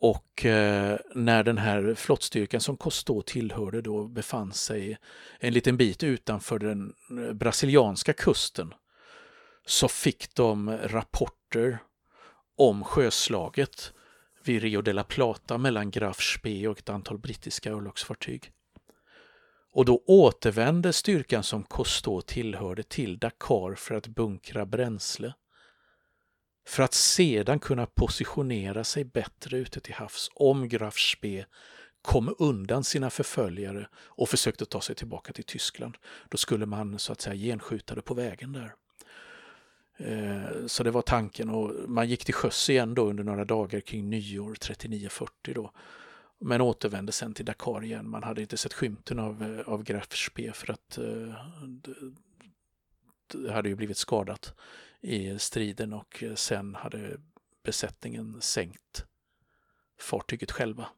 Och 0.00 0.44
eh, 0.44 0.98
när 1.14 1.42
den 1.42 1.58
här 1.58 1.94
flottstyrkan 1.94 2.60
som 2.60 2.76
Cousteau 2.76 3.22
tillhörde 3.22 3.82
då 3.82 4.08
befann 4.08 4.52
sig 4.52 4.98
en 5.38 5.52
liten 5.52 5.76
bit 5.76 6.02
utanför 6.02 6.58
den 6.58 6.94
eh, 7.10 7.32
brasilianska 7.32 8.12
kusten 8.12 8.74
så 9.66 9.88
fick 9.88 10.34
de 10.34 10.78
rapporter 10.78 11.78
om 12.56 12.84
sjöslaget 12.84 13.92
vid 14.44 14.62
Rio 14.62 14.82
de 14.82 14.92
la 14.92 15.04
Plata 15.04 15.58
mellan 15.58 15.90
Graf 15.90 16.20
Spee 16.20 16.68
och 16.68 16.78
ett 16.78 16.88
antal 16.88 17.18
brittiska 17.18 17.70
örlogsfartyg. 17.70 18.52
Och 19.76 19.84
då 19.84 20.02
återvände 20.06 20.92
styrkan 20.92 21.42
som 21.42 21.62
Cousteau 21.62 22.20
tillhörde 22.22 22.82
till 22.82 23.18
Dakar 23.18 23.74
för 23.74 23.94
att 23.94 24.06
bunkra 24.06 24.66
bränsle. 24.66 25.34
För 26.68 26.82
att 26.82 26.94
sedan 26.94 27.58
kunna 27.58 27.86
positionera 27.86 28.84
sig 28.84 29.04
bättre 29.04 29.58
ute 29.58 29.80
till 29.80 29.94
havs 29.94 30.30
om 30.34 30.68
Graf 30.68 30.98
Spee 30.98 31.46
kom 32.02 32.34
undan 32.38 32.84
sina 32.84 33.10
förföljare 33.10 33.88
och 33.96 34.28
försökte 34.28 34.66
ta 34.66 34.80
sig 34.80 34.94
tillbaka 34.94 35.32
till 35.32 35.44
Tyskland. 35.44 35.96
Då 36.28 36.36
skulle 36.36 36.66
man 36.66 36.98
så 36.98 37.12
att 37.12 37.20
säga 37.20 37.34
genskjuta 37.34 37.94
det 37.94 38.02
på 38.02 38.14
vägen 38.14 38.52
där. 38.52 38.74
Eh, 39.96 40.66
så 40.66 40.82
det 40.82 40.90
var 40.90 41.02
tanken 41.02 41.48
och 41.50 41.88
man 41.88 42.08
gick 42.08 42.24
till 42.24 42.34
sjöss 42.34 42.70
igen 42.70 42.94
då 42.94 43.08
under 43.08 43.24
några 43.24 43.44
dagar 43.44 43.80
kring 43.80 44.10
nyår 44.10 44.54
39-40 44.54 45.28
då. 45.54 45.72
Men 46.38 46.60
återvände 46.60 47.12
sen 47.12 47.34
till 47.34 47.44
Dakar 47.44 47.84
igen. 47.84 48.10
Man 48.10 48.22
hade 48.22 48.40
inte 48.40 48.56
sett 48.56 48.72
skymten 48.72 49.18
av, 49.18 49.42
eh, 49.42 49.68
av 49.68 49.82
Grafspe 49.82 50.52
för 50.52 50.72
att 50.72 50.98
eh, 50.98 51.34
det, 51.66 51.94
det 53.26 53.52
hade 53.52 53.68
ju 53.68 53.74
blivit 53.74 53.96
skadat 53.96 54.54
i 55.00 55.38
striden 55.38 55.92
och 55.92 56.22
eh, 56.22 56.34
sen 56.34 56.74
hade 56.74 57.20
besättningen 57.62 58.40
sänkt 58.40 59.06
fartyget 60.00 60.52
själva. 60.52 60.88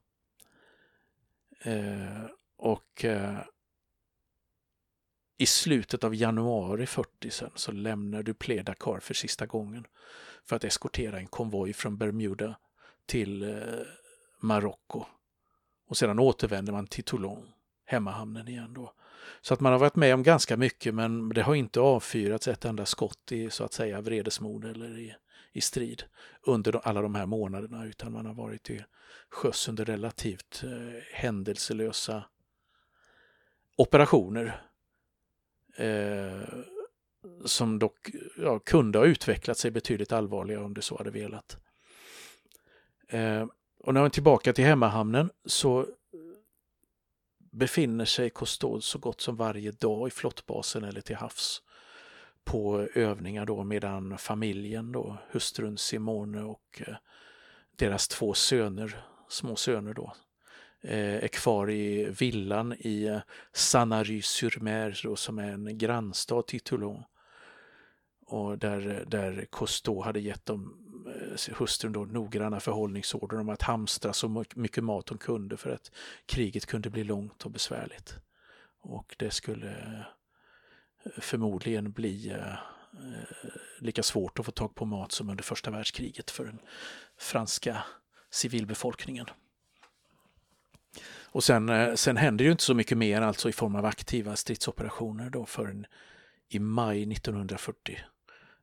Eh, 1.60 2.24
och 2.56 3.04
eh, 3.04 3.38
i 5.38 5.46
slutet 5.46 6.04
av 6.04 6.14
januari 6.14 6.86
40 6.86 7.30
sen 7.30 7.50
så 7.54 7.72
lämnar 7.72 8.22
Duplé 8.22 8.62
Dakar 8.62 9.00
för 9.00 9.14
sista 9.14 9.46
gången 9.46 9.86
för 10.44 10.56
att 10.56 10.64
eskortera 10.64 11.18
en 11.18 11.26
konvoj 11.26 11.72
från 11.72 11.98
Bermuda 11.98 12.58
till 13.06 13.42
eh, 13.42 13.80
Marocko. 14.40 15.04
Och 15.88 15.96
sedan 15.96 16.18
återvänder 16.18 16.72
man 16.72 16.86
till 16.86 17.04
Toulon, 17.04 17.48
hemmahamnen 17.84 18.48
igen 18.48 18.74
då. 18.74 18.92
Så 19.40 19.54
att 19.54 19.60
man 19.60 19.72
har 19.72 19.78
varit 19.78 19.96
med 19.96 20.14
om 20.14 20.22
ganska 20.22 20.56
mycket 20.56 20.94
men 20.94 21.28
det 21.28 21.42
har 21.42 21.54
inte 21.54 21.80
avfyrats 21.80 22.48
ett 22.48 22.64
enda 22.64 22.86
skott 22.86 23.32
i 23.32 23.50
så 23.50 23.64
att 23.64 23.72
säga 23.72 24.00
vredesmod 24.00 24.64
eller 24.64 24.98
i, 24.98 25.14
i 25.52 25.60
strid 25.60 26.02
under 26.42 26.88
alla 26.88 27.02
de 27.02 27.14
här 27.14 27.26
månaderna 27.26 27.86
utan 27.86 28.12
man 28.12 28.26
har 28.26 28.34
varit 28.34 28.70
i 28.70 28.84
sjöss 29.30 29.68
under 29.68 29.84
relativt 29.84 30.64
eh, 30.64 31.02
händelselösa 31.12 32.24
operationer 33.76 34.68
Eh, 35.78 36.48
som 37.44 37.78
dock 37.78 38.10
ja, 38.36 38.58
kunde 38.58 38.98
ha 38.98 39.06
utvecklat 39.06 39.58
sig 39.58 39.70
betydligt 39.70 40.12
allvarligare 40.12 40.64
om 40.64 40.74
det 40.74 40.82
så 40.82 40.98
hade 40.98 41.10
velat. 41.10 41.58
Eh, 43.08 43.46
och 43.88 43.94
när 43.94 44.00
man 44.00 44.06
är 44.06 44.10
tillbaka 44.10 44.52
till 44.52 44.64
hemmahamnen 44.64 45.30
så 45.44 45.86
befinner 47.52 48.04
sig 48.04 48.30
Cousteau 48.30 48.80
så 48.80 48.98
gott 48.98 49.20
som 49.20 49.36
varje 49.36 49.70
dag 49.70 50.08
i 50.08 50.10
flottbasen 50.10 50.84
eller 50.84 51.00
till 51.00 51.16
havs 51.16 51.62
på 52.44 52.88
övningar 52.94 53.46
då 53.46 53.64
medan 53.64 54.18
familjen 54.18 54.92
då, 54.92 55.18
hustrun 55.30 55.78
Simone 55.78 56.42
och 56.42 56.82
eh, 56.86 56.94
deras 57.76 58.08
två 58.08 58.34
söner, 58.34 59.04
små 59.28 59.56
söner 59.56 59.94
då, 59.94 60.12
eh, 60.82 61.24
är 61.24 61.28
kvar 61.28 61.70
i 61.70 62.04
villan 62.04 62.74
i 62.78 63.04
eh, 63.04 63.20
Sanary-sur-Mer 63.52 65.14
som 65.14 65.38
är 65.38 65.52
en 65.52 65.78
grannstad 65.78 66.46
till 66.46 66.60
Toulon. 66.60 67.02
Och 68.26 68.58
där, 68.58 69.04
där 69.06 69.46
Cousteau 69.52 70.02
hade 70.02 70.20
gett 70.20 70.46
dem, 70.46 70.87
Eh, 71.08 71.54
hustrun 71.54 71.92
då, 71.92 72.04
noggranna 72.04 72.60
förhållningsorder 72.60 73.40
om 73.40 73.48
att 73.48 73.62
hamstra 73.62 74.12
så 74.12 74.44
mycket 74.54 74.84
mat 74.84 75.08
hon 75.08 75.18
kunde 75.18 75.56
för 75.56 75.70
att 75.70 75.90
kriget 76.26 76.66
kunde 76.66 76.90
bli 76.90 77.04
långt 77.04 77.44
och 77.44 77.50
besvärligt. 77.50 78.14
Och 78.80 79.16
det 79.18 79.30
skulle 79.30 79.70
eh, 81.04 81.10
förmodligen 81.20 81.92
bli 81.92 82.30
eh, 82.30 82.54
lika 83.78 84.02
svårt 84.02 84.38
att 84.38 84.46
få 84.46 84.52
tag 84.52 84.74
på 84.74 84.84
mat 84.84 85.12
som 85.12 85.30
under 85.30 85.44
första 85.44 85.70
världskriget 85.70 86.30
för 86.30 86.44
den 86.44 86.58
franska 87.18 87.84
civilbefolkningen. 88.30 89.26
Och 91.30 91.44
sen, 91.44 91.96
sen 91.96 92.16
händer 92.16 92.44
ju 92.44 92.50
inte 92.50 92.62
så 92.62 92.74
mycket 92.74 92.98
mer 92.98 93.22
alltså 93.22 93.48
i 93.48 93.52
form 93.52 93.74
av 93.74 93.84
aktiva 93.84 94.36
stridsoperationer 94.36 95.30
då 95.30 95.46
förrän 95.46 95.86
i 96.48 96.58
maj 96.58 97.12
1940 97.12 97.98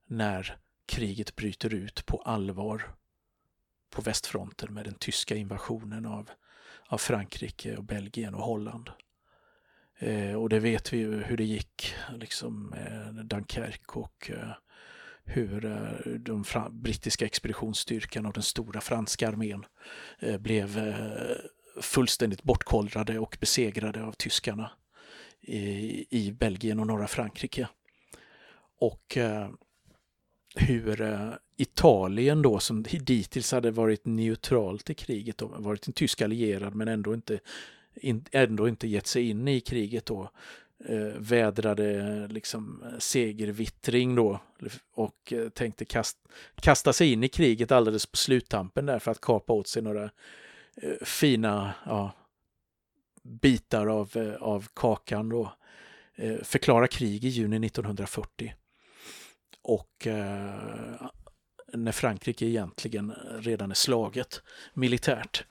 när 0.08 0.58
kriget 0.86 1.36
bryter 1.36 1.74
ut 1.74 2.06
på 2.06 2.18
allvar 2.18 2.96
på 3.90 4.02
västfronten 4.02 4.74
med 4.74 4.86
den 4.86 4.96
tyska 4.96 5.36
invasionen 5.36 6.06
av, 6.06 6.30
av 6.88 6.98
Frankrike 6.98 7.78
och 7.78 7.84
Belgien 7.84 8.36
och 8.36 8.44
Holland. 8.44 8.90
Eh, 10.00 10.34
och 10.34 10.50
det 10.50 10.60
vet 10.60 10.94
vi 10.94 10.98
ju 10.98 11.24
hur 11.24 11.38
det 11.38 11.44
gick 11.44 11.96
liksom 12.16 12.66
med 12.66 13.26
Dunkerque 13.26 14.00
och 14.00 14.32
eh, 14.32 14.52
hur 15.24 15.66
eh, 15.66 16.12
de 16.20 16.44
brittiska 16.72 17.26
expeditionsstyrkan 17.26 18.26
och 18.26 18.34
den 18.34 18.44
stora 18.44 18.82
franska 18.82 19.28
armén 19.28 19.66
eh, 20.20 20.38
blev 20.38 20.78
eh, 20.78 21.36
fullständigt 21.82 22.44
bortkollrade 22.44 23.20
och 23.20 23.38
besegrade 23.40 24.04
av 24.04 24.12
tyskarna 24.12 24.72
i, 25.42 26.06
i 26.10 26.32
Belgien 26.32 26.80
och 26.80 26.88
norra 26.88 27.08
Frankrike. 27.08 27.68
Och 28.80 29.18
eh, 29.18 29.50
hur 30.56 31.02
eh, 31.02 31.30
Italien 31.58 32.42
då, 32.42 32.60
som 32.60 32.84
dittills 32.84 33.52
hade 33.52 33.72
varit 33.72 34.06
neutralt 34.06 34.90
i 34.90 34.94
kriget, 34.94 35.38
då, 35.38 35.48
varit 35.48 35.88
en 35.88 35.94
tysk 35.94 36.22
allierad 36.22 36.76
men 36.76 36.88
ändå 36.88 37.14
inte, 37.14 37.40
in, 37.96 38.26
ändå 38.32 38.68
inte 38.68 38.88
gett 38.88 39.08
sig 39.08 39.30
in 39.30 39.48
i 39.48 39.62
kriget 39.62 40.06
då, 40.06 40.30
eh, 40.86 41.14
vädrade 41.18 42.00
eh, 42.00 42.34
liksom 42.34 42.84
segervittring 43.00 44.16
då 44.16 44.40
och 44.94 45.34
eh, 45.34 45.50
tänkte 45.50 45.86
kast, 45.86 46.18
kasta 46.56 46.94
sig 46.94 47.12
in 47.12 47.24
i 47.24 47.28
kriget 47.28 47.72
alldeles 47.72 48.06
på 48.06 48.18
sluttampen 48.18 48.86
där 48.86 49.00
för 49.00 49.12
att 49.12 49.22
kapa 49.22 49.54
åt 49.54 49.68
sig 49.68 49.82
några 49.82 50.10
Eh, 50.82 51.06
fina 51.06 51.74
ja, 51.86 52.12
bitar 53.24 53.88
av, 53.88 54.18
eh, 54.18 54.36
av 54.36 54.68
kakan 54.74 55.30
då. 55.30 55.54
Eh, 56.16 56.38
förklara 56.44 56.88
krig 56.88 57.26
i 57.26 57.28
juni 57.28 57.60
1940. 57.60 58.54
Och 59.68 60.08
eh, 60.08 61.08
när 61.74 61.92
Frankrike 61.92 62.46
egentligen 62.46 63.14
redan 63.40 63.72
är 63.72 63.76
slaget 63.76 64.42
militärt. 64.74 65.46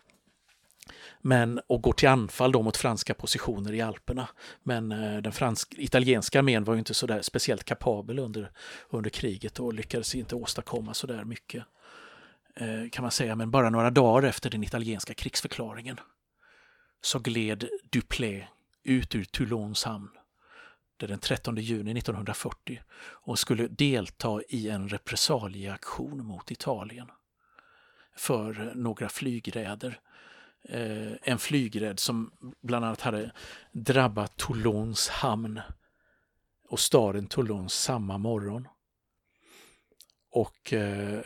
Men, 1.21 1.61
och 1.67 1.83
går 1.83 1.93
till 1.93 2.09
anfall 2.09 2.53
då 2.53 2.63
mot 2.63 2.77
franska 2.77 3.15
positioner 3.15 3.73
i 3.73 3.81
Alperna. 3.81 4.29
Men 4.63 4.93
eh, 4.93 5.23
den 5.23 5.33
fransk, 5.33 5.75
italienska 5.79 6.39
armén 6.39 6.65
var 6.65 6.75
ju 6.75 6.79
inte 6.79 6.95
så 6.95 7.07
där 7.07 7.23
speciellt 7.23 7.65
kapabel 7.65 8.19
under, 8.19 8.51
under 8.91 9.11
kriget 9.11 9.61
och 9.61 9.75
lyckades 9.75 10.15
inte 10.15 10.35
åstadkomma 10.37 10.95
så 10.95 11.07
där 11.07 11.25
mycket. 11.25 11.65
Eh, 12.57 12.91
kan 12.93 13.03
man 13.03 13.11
säga, 13.11 13.37
men 13.37 13.51
bara 13.51 13.71
några 13.71 13.91
dagar 13.91 14.29
efter 14.29 14.51
den 14.51 14.65
italienska 14.65 15.15
krigsförklaringen 15.15 16.01
så 17.03 17.19
gled 17.19 17.69
Duplé 17.91 18.47
ut 18.83 19.15
ur 19.15 19.25
Toulons 19.25 19.85
hamn 19.85 20.11
den 20.97 21.19
13 21.19 21.57
juni 21.57 21.99
1940 21.99 22.81
och 22.97 23.39
skulle 23.39 23.69
delta 23.69 24.41
i 24.49 24.69
en 24.69 24.89
repressalieaktion 24.89 26.27
mot 26.27 26.51
Italien 26.51 27.11
för 28.17 28.73
några 28.75 29.09
flygräder. 29.09 30.01
Eh, 30.69 31.13
en 31.23 31.39
flygräd 31.39 32.01
som 32.01 32.31
bland 32.61 32.85
annat 32.85 33.01
hade 33.01 33.33
drabbat 33.73 34.37
Toulons 34.37 35.09
hamn 35.09 35.61
och 36.69 36.81
staden 36.81 37.27
Toulon 37.27 37.69
samma 37.69 38.19
morgon. 38.19 38.69
Och 40.31 40.73
eh, 40.73 41.23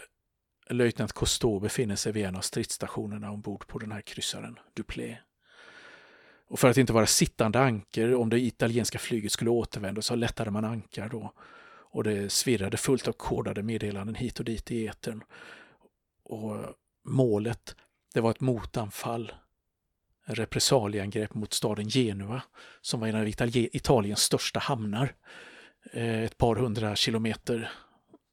löjtnant 0.71 1.13
Cousteau 1.13 1.61
befinner 1.61 1.97
sig 1.97 2.13
vid 2.13 2.27
en 2.27 2.37
av 2.37 2.41
stridsstationerna 2.41 3.31
ombord 3.31 3.67
på 3.67 3.79
den 3.79 3.93
här 3.93 4.01
kryssaren 4.01 4.59
Duplé. 4.75 5.19
Och 6.49 6.59
för 6.59 6.71
att 6.71 6.77
inte 6.77 6.93
vara 6.93 7.07
sittande 7.07 7.61
anker 7.61 8.15
om 8.15 8.31
det 8.31 8.41
italienska 8.41 8.99
flyget 8.99 9.33
skulle 9.33 9.51
återvända 9.51 10.03
så 10.03 10.15
lättade 10.15 10.51
man 10.51 10.65
ankar 10.65 11.09
då. 11.09 11.33
Och 11.91 12.05
det 12.05 12.33
svirrade 12.33 12.77
fullt 12.77 13.09
av 13.09 13.13
kodade 13.13 13.63
meddelanden 13.63 14.15
hit 14.15 14.39
och 14.39 14.45
dit 14.45 14.71
i 14.71 14.87
etern. 14.87 15.25
Och 16.25 16.57
målet, 17.05 17.77
det 18.15 18.21
var 18.21 18.31
ett 18.31 18.41
motanfall. 18.41 19.33
En 20.27 20.35
repressalieangrepp 20.35 21.35
mot 21.35 21.53
staden 21.53 21.89
Genua 21.89 22.43
som 22.81 23.01
var 23.01 23.09
en 23.09 23.15
av 23.15 23.29
Italiens 23.55 24.21
största 24.21 24.61
hamnar. 24.61 25.15
Eh, 25.93 26.23
ett 26.23 26.39
par 26.39 26.57
hundra 26.57 26.97
kilometer 26.97 27.71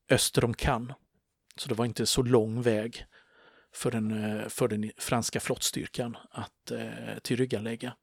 öster 0.10 0.44
om 0.44 0.54
Cannes. 0.54 0.96
Så 1.56 1.70
det 1.70 1.76
var 1.76 1.86
inte 1.86 2.06
så 2.06 2.22
lång 2.22 2.62
väg 2.62 3.06
för 3.74 3.92
den, 3.92 4.24
eh, 4.24 4.48
för 4.48 4.68
den 4.68 4.92
franska 4.98 5.40
flottstyrkan 5.40 6.18
att 6.32 6.72
eh, 6.72 7.20
tillryggalägga. 7.22 7.94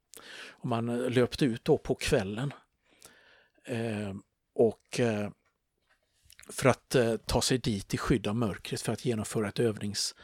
Och 0.51 0.67
man 0.67 0.89
eh, 0.89 1.11
löpte 1.11 1.45
ut 1.45 1.65
då 1.65 1.79
på 1.79 1.95
kvällen. 1.95 2.53
Eh, 3.65 4.15
och 4.55 5.01
eh, 5.01 5.31
för 6.49 6.69
att 6.69 6.95
eh, 6.95 7.17
ta 7.17 7.43
sig 7.43 7.59
dit 7.59 7.95
i 7.95 7.99
skydd 7.99 8.27
av 8.27 8.37
mörkret 8.37 8.81
för 8.81 8.93
att 8.93 9.05
genomföra 9.05 9.49
ett 9.49 9.61
övnings, 9.61 10.15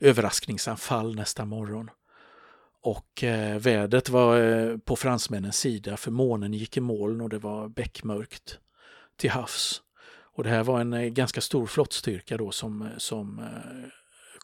överraskningsanfall 0.00 1.14
nästa 1.14 1.44
morgon. 1.44 1.90
Och 2.82 3.24
eh, 3.24 3.58
vädret 3.58 4.08
var 4.08 4.40
eh, 4.40 4.76
på 4.78 4.96
fransmännens 4.96 5.58
sida 5.58 5.96
för 5.96 6.10
månen 6.10 6.54
gick 6.54 6.76
i 6.76 6.80
moln 6.80 7.20
och 7.20 7.28
det 7.28 7.38
var 7.38 7.68
beckmörkt 7.68 8.58
till 9.16 9.30
havs. 9.30 9.82
Och 10.06 10.44
det 10.44 10.50
här 10.50 10.64
var 10.64 10.80
en 10.80 10.92
eh, 10.92 11.08
ganska 11.08 11.40
stor 11.40 11.66
flottstyrka 11.66 12.36
då 12.36 12.50
som, 12.50 12.82
eh, 12.82 12.88
som 12.98 13.40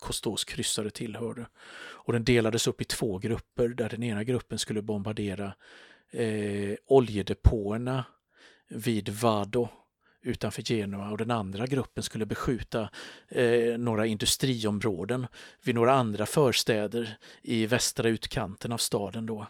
Kostos 0.01 0.45
kryssare 0.45 0.91
tillhörde. 0.91 1.47
Och 1.79 2.13
den 2.13 2.25
delades 2.25 2.67
upp 2.67 2.81
i 2.81 2.85
två 2.85 3.19
grupper 3.19 3.69
där 3.69 3.89
den 3.89 4.03
ena 4.03 4.25
gruppen 4.25 4.59
skulle 4.59 4.83
bombardera 4.83 5.55
eh, 6.11 6.75
oljedepåerna 6.87 8.05
vid 8.69 9.09
Vado 9.09 9.69
utanför 10.23 10.63
Genua 10.63 11.11
och 11.11 11.19
den 11.19 11.31
andra 11.31 11.67
gruppen 11.67 12.03
skulle 12.03 12.27
beskjuta 12.27 12.91
eh, 13.29 13.79
några 13.79 14.07
industriområden 14.07 15.27
vid 15.63 15.75
några 15.75 15.93
andra 15.93 16.27
förstäder 16.27 17.17
i 17.43 17.67
västra 17.67 18.09
utkanten 18.09 18.73
av 18.73 18.79
staden 18.79 19.27
då. 19.27 19.47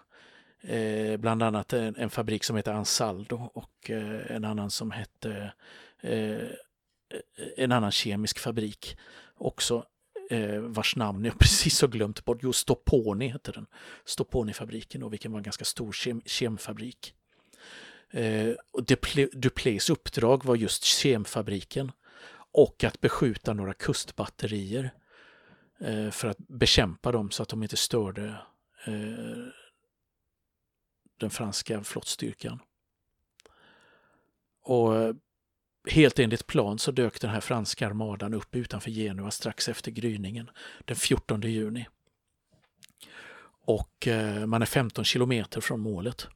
Eh, 0.62 1.16
bland 1.16 1.42
annat 1.42 1.72
en, 1.72 1.96
en, 1.96 2.10
fabrik 2.10 2.44
som 2.44 2.56
heter 2.56 2.72
Ansaldo 2.72 3.50
och 3.54 3.90
eh, 3.90 4.36
en 4.36 4.44
annan 4.44 4.70
som 4.70 4.90
hette 4.90 5.52
eh, 6.00 6.48
en 7.56 7.72
annan 7.72 7.92
kemisk 7.92 8.38
fabrik 8.38 8.98
också 9.34 9.84
eh, 10.30 10.60
vars 10.60 10.96
namn 10.96 11.24
jag 11.24 11.38
precis 11.38 11.80
har 11.80 11.88
glömt 11.88 12.24
bort. 12.24 12.38
Jo, 12.42 12.52
Stoponi 12.52 13.28
heter 13.28 13.52
den. 13.52 13.66
Stopponi-fabriken, 14.04 15.10
vilken 15.10 15.32
var 15.32 15.38
en 15.38 15.44
ganska 15.44 15.64
stor 15.64 15.92
kem 15.92 16.22
kemfabrik. 16.24 17.14
Eh, 18.10 18.54
och 18.72 18.84
Duplés 19.32 19.90
uppdrag 19.90 20.44
var 20.44 20.56
just 20.56 20.84
kemfabriken 20.84 21.92
och 22.52 22.84
att 22.84 23.00
beskjuta 23.00 23.52
några 23.52 23.74
kustbatterier 23.74 24.90
eh, 25.80 26.10
för 26.10 26.28
att 26.28 26.38
bekämpa 26.38 27.12
dem 27.12 27.30
så 27.30 27.42
att 27.42 27.48
de 27.48 27.62
inte 27.62 27.76
störde 27.76 28.24
eh, 28.86 29.46
den 31.16 31.30
franska 31.30 31.84
flottstyrkan. 31.84 32.60
Och 34.62 34.96
eh, 34.96 35.14
Helt 35.88 36.18
enligt 36.18 36.46
plan 36.46 36.78
så 36.78 36.90
dök 36.90 37.20
den 37.20 37.30
här 37.30 37.40
franska 37.40 37.86
armadan 37.86 38.34
upp 38.34 38.56
utanför 38.56 38.90
Genua 38.90 39.30
strax 39.30 39.68
efter 39.68 39.90
gryningen 39.90 40.50
den 40.84 40.96
14 40.96 41.40
juni. 41.40 41.88
Och 43.64 44.06
eh, 44.06 44.46
man 44.46 44.62
är 44.62 44.66
15 44.66 45.04
kilometer 45.04 45.60
från 45.60 45.80
målet 45.80 46.28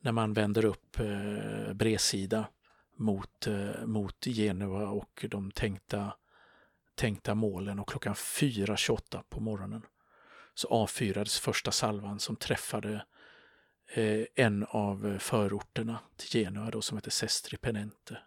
när 0.00 0.12
man 0.12 0.32
vänder 0.32 0.64
upp 0.64 1.00
eh, 1.00 1.72
bredsida 1.72 2.48
mot, 2.96 3.46
eh, 3.46 3.86
mot 3.86 4.24
Genua 4.24 4.88
och 4.88 5.26
de 5.30 5.50
tänkta, 5.50 6.14
tänkta 6.94 7.34
målen 7.34 7.78
och 7.78 7.88
klockan 7.88 8.14
4.28 8.14 9.22
på 9.28 9.40
morgonen 9.40 9.82
så 10.54 10.68
avfyrades 10.68 11.38
första 11.38 11.72
salvan 11.72 12.18
som 12.18 12.36
träffade 12.36 13.04
eh, 13.94 14.24
en 14.34 14.66
av 14.68 15.18
förorterna 15.20 15.98
till 16.16 16.28
Genua 16.28 16.70
då, 16.70 16.82
som 16.82 16.98
heter 16.98 17.10
Sestri 17.10 17.56
Penente. 17.58 18.18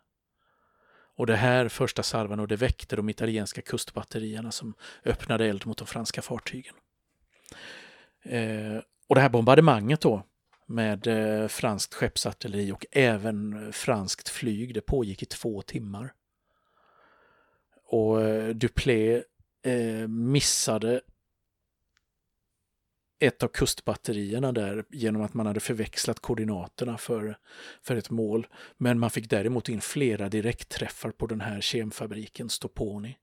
Och 1.16 1.26
det 1.26 1.36
här 1.36 1.68
första 1.68 2.04
salvan 2.04 2.40
och 2.40 2.48
det 2.48 2.56
väckte 2.56 2.96
de 2.96 3.10
italienska 3.10 3.62
kustbatterierna 3.62 4.52
som 4.52 4.74
öppnade 5.06 5.46
eld 5.46 5.66
mot 5.66 5.78
de 5.78 5.88
franska 5.88 6.22
fartygen. 6.22 6.76
Eh, 8.24 8.78
och 9.08 9.16
det 9.16 9.22
här 9.22 9.30
bombardemanget 9.30 10.02
då 10.02 10.24
med 10.66 11.08
eh, 11.08 11.48
franskt 11.48 11.94
skeppsartilleri 11.94 12.72
och 12.72 12.86
även 12.92 13.74
franskt 13.74 14.30
flyg, 14.30 14.74
det 14.74 14.82
pågick 14.82 15.24
i 15.24 15.26
två 15.26 15.62
timmar. 15.62 16.14
Och 17.86 18.22
eh, 18.22 18.50
Duplé 18.50 19.24
eh, 19.64 20.08
missade 20.08 21.02
ett 23.24 23.44
av 23.44 23.48
kustbatterierna 23.48 24.52
där 24.52 24.86
genom 24.90 25.22
att 25.22 25.34
man 25.34 25.46
hade 25.46 25.60
förväxlat 25.60 26.20
koordinaterna 26.20 26.98
för, 26.98 27.38
för 27.82 27.96
ett 27.96 28.10
mål. 28.10 28.48
Men 28.78 29.00
man 29.00 29.10
fick 29.10 29.30
däremot 29.30 29.70
in 29.70 29.82
flera 29.82 30.30
direktträffar 30.30 31.12
på 31.12 31.28
den 31.28 31.42
här 31.42 31.62
kemfabriken 31.62 32.50
Stoponi. 32.50 33.18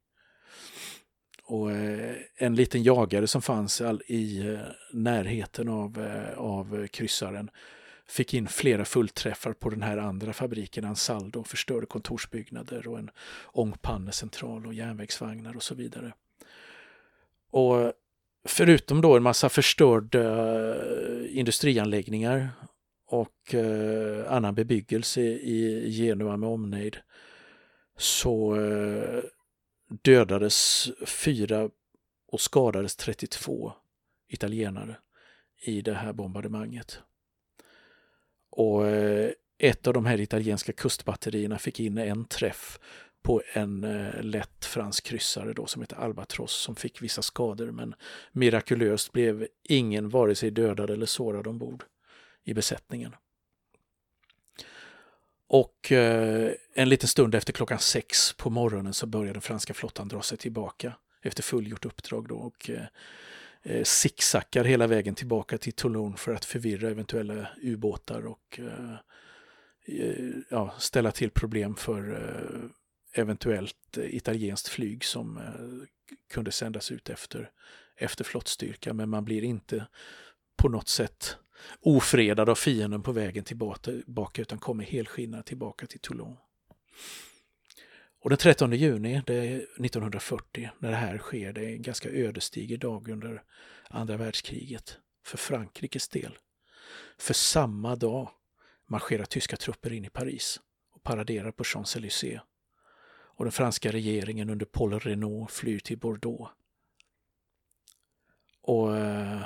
Och 1.44 1.72
eh, 1.72 2.16
en 2.36 2.54
liten 2.54 2.82
jagare 2.82 3.26
som 3.26 3.42
fanns 3.42 3.82
i 4.06 4.48
eh, 4.48 4.60
närheten 4.92 5.68
av, 5.68 6.00
eh, 6.00 6.38
av 6.38 6.86
kryssaren 6.86 7.50
fick 8.06 8.34
in 8.34 8.48
flera 8.48 8.84
fullträffar 8.84 9.52
på 9.52 9.70
den 9.70 9.82
här 9.82 9.98
andra 9.98 10.32
fabriken, 10.32 10.84
Ansaldo, 10.84 11.44
förstörde 11.44 11.86
kontorsbyggnader 11.86 12.88
och 12.88 12.98
en 12.98 13.10
ångpannecentral 13.52 14.66
och 14.66 14.74
järnvägsvagnar 14.74 15.56
och 15.56 15.62
så 15.62 15.74
vidare. 15.74 16.12
Och 17.50 17.92
Förutom 18.44 19.00
då 19.00 19.16
en 19.16 19.22
massa 19.22 19.48
förstörda 19.48 20.20
eh, 20.20 21.38
industrianläggningar 21.38 22.48
och 23.06 23.54
eh, 23.54 24.32
annan 24.32 24.54
bebyggelse 24.54 25.20
i 25.20 25.90
Genua 25.90 26.36
med 26.36 26.48
omnejd 26.48 26.96
så 27.96 28.60
eh, 28.60 29.22
dödades 30.02 30.88
fyra 31.06 31.70
och 32.28 32.40
skadades 32.40 32.96
32 32.96 33.72
italienare 34.28 34.96
i 35.62 35.82
det 35.82 35.94
här 35.94 36.12
bombardemanget. 36.12 36.98
Och 38.50 38.86
eh, 38.86 39.30
ett 39.58 39.86
av 39.86 39.94
de 39.94 40.06
här 40.06 40.20
italienska 40.20 40.72
kustbatterierna 40.72 41.58
fick 41.58 41.80
in 41.80 41.98
en 41.98 42.24
träff 42.24 42.80
på 43.22 43.42
en 43.52 43.84
eh, 43.84 44.22
lätt 44.22 44.64
fransk 44.64 45.04
kryssare 45.04 45.52
då 45.52 45.66
som 45.66 45.82
heter 45.82 45.96
Albatross 45.96 46.52
som 46.52 46.76
fick 46.76 47.02
vissa 47.02 47.22
skador 47.22 47.70
men 47.70 47.94
mirakulöst 48.32 49.12
blev 49.12 49.46
ingen 49.62 50.08
vare 50.08 50.34
sig 50.34 50.50
dödad 50.50 50.90
eller 50.90 51.06
sårad 51.06 51.46
ombord 51.46 51.84
i 52.44 52.54
besättningen. 52.54 53.14
Och 55.52 55.92
eh, 55.92 56.52
en 56.74 56.88
liten 56.88 57.08
stund 57.08 57.34
efter 57.34 57.52
klockan 57.52 57.78
sex 57.78 58.32
på 58.32 58.50
morgonen 58.50 58.94
så 58.94 59.06
började 59.06 59.32
den 59.32 59.42
franska 59.42 59.74
flottan 59.74 60.08
dra 60.08 60.22
sig 60.22 60.38
tillbaka 60.38 60.92
efter 61.22 61.42
fullgjort 61.42 61.84
uppdrag 61.84 62.28
då 62.28 62.36
och 62.36 62.70
eh, 62.70 62.84
eh 63.62 63.82
sicksackar 63.82 64.64
hela 64.64 64.86
vägen 64.86 65.14
tillbaka 65.14 65.58
till 65.58 65.72
Toulon 65.72 66.16
för 66.16 66.34
att 66.34 66.44
förvirra 66.44 66.90
eventuella 66.90 67.48
ubåtar 67.62 68.26
och 68.26 68.60
eh, 68.60 68.94
eh 69.86 70.30
ja, 70.50 70.74
ställa 70.78 71.12
till 71.12 71.30
problem 71.30 71.76
för 71.76 72.12
eh, 72.12 72.70
eventuellt 73.12 73.98
eh, 73.98 74.14
italienskt 74.14 74.68
flyg 74.68 75.04
som 75.04 75.36
eh, 75.36 75.86
kunde 76.32 76.52
sändas 76.52 76.90
ut 76.90 77.10
efter, 77.10 77.50
efter 77.96 78.24
flottstyrka. 78.24 78.94
Men 78.94 79.08
man 79.08 79.24
blir 79.24 79.44
inte 79.44 79.86
på 80.56 80.68
något 80.68 80.88
sätt 80.88 81.36
ofredad 81.80 82.48
av 82.48 82.54
fienden 82.54 83.02
på 83.02 83.12
vägen 83.12 83.44
tillbaka 83.44 84.42
utan 84.42 84.58
kommer 84.58 84.84
helskinnad 84.84 85.44
tillbaka 85.44 85.86
till 85.86 86.00
Toulon. 86.00 86.36
Och 88.22 88.30
den 88.30 88.38
13 88.38 88.72
juni 88.72 89.22
det 89.26 89.34
är 89.34 89.56
1940 89.56 90.70
när 90.78 90.90
det 90.90 90.96
här 90.96 91.18
sker, 91.18 91.52
det 91.52 91.64
är 91.64 91.68
en 91.68 91.82
ganska 91.82 92.08
ödesdiger 92.10 92.76
dag 92.76 93.08
under 93.08 93.42
andra 93.88 94.16
världskriget. 94.16 94.98
för 95.26 95.38
Frankrikes 95.38 96.08
del. 96.08 96.38
För 97.18 97.34
samma 97.34 97.96
dag 97.96 98.30
marscherar 98.86 99.24
tyska 99.24 99.56
trupper 99.56 99.92
in 99.92 100.04
i 100.04 100.10
Paris 100.10 100.60
och 100.94 101.02
paraderar 101.02 101.52
på 101.52 101.64
Champs-Élysées. 101.64 102.40
Och 103.40 103.44
den 103.44 103.52
franska 103.52 103.92
regeringen 103.92 104.50
under 104.50 104.66
Paul 104.66 105.00
Renault 105.00 105.50
flyr 105.50 105.78
till 105.78 105.98
Bordeaux. 105.98 106.50
Och 108.62 108.96
eh, 108.96 109.42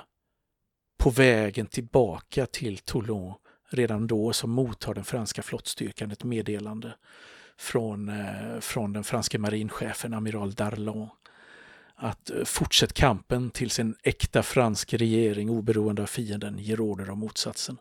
på 0.98 1.10
vägen 1.10 1.66
tillbaka 1.66 2.46
till 2.46 2.78
Toulon 2.78 3.34
redan 3.68 4.06
då 4.06 4.32
så 4.32 4.46
mottar 4.46 4.94
den 4.94 5.04
franska 5.04 5.42
flottstyrkan 5.42 6.10
ett 6.10 6.24
meddelande 6.24 6.94
från, 7.56 8.08
eh, 8.08 8.60
från 8.60 8.92
den 8.92 9.04
franska 9.04 9.38
marinchefen 9.38 10.14
amiral 10.14 10.54
Darlon 10.54 11.08
att 11.94 12.30
eh, 12.30 12.44
fortsätt 12.44 12.92
kampen 12.92 13.50
tills 13.50 13.78
en 13.78 13.96
äkta 14.02 14.42
fransk 14.42 14.94
regering 14.94 15.50
oberoende 15.50 16.02
av 16.02 16.06
fienden 16.06 16.58
ger 16.58 16.80
order 16.80 17.10
om 17.10 17.18
motsatsen. 17.18 17.78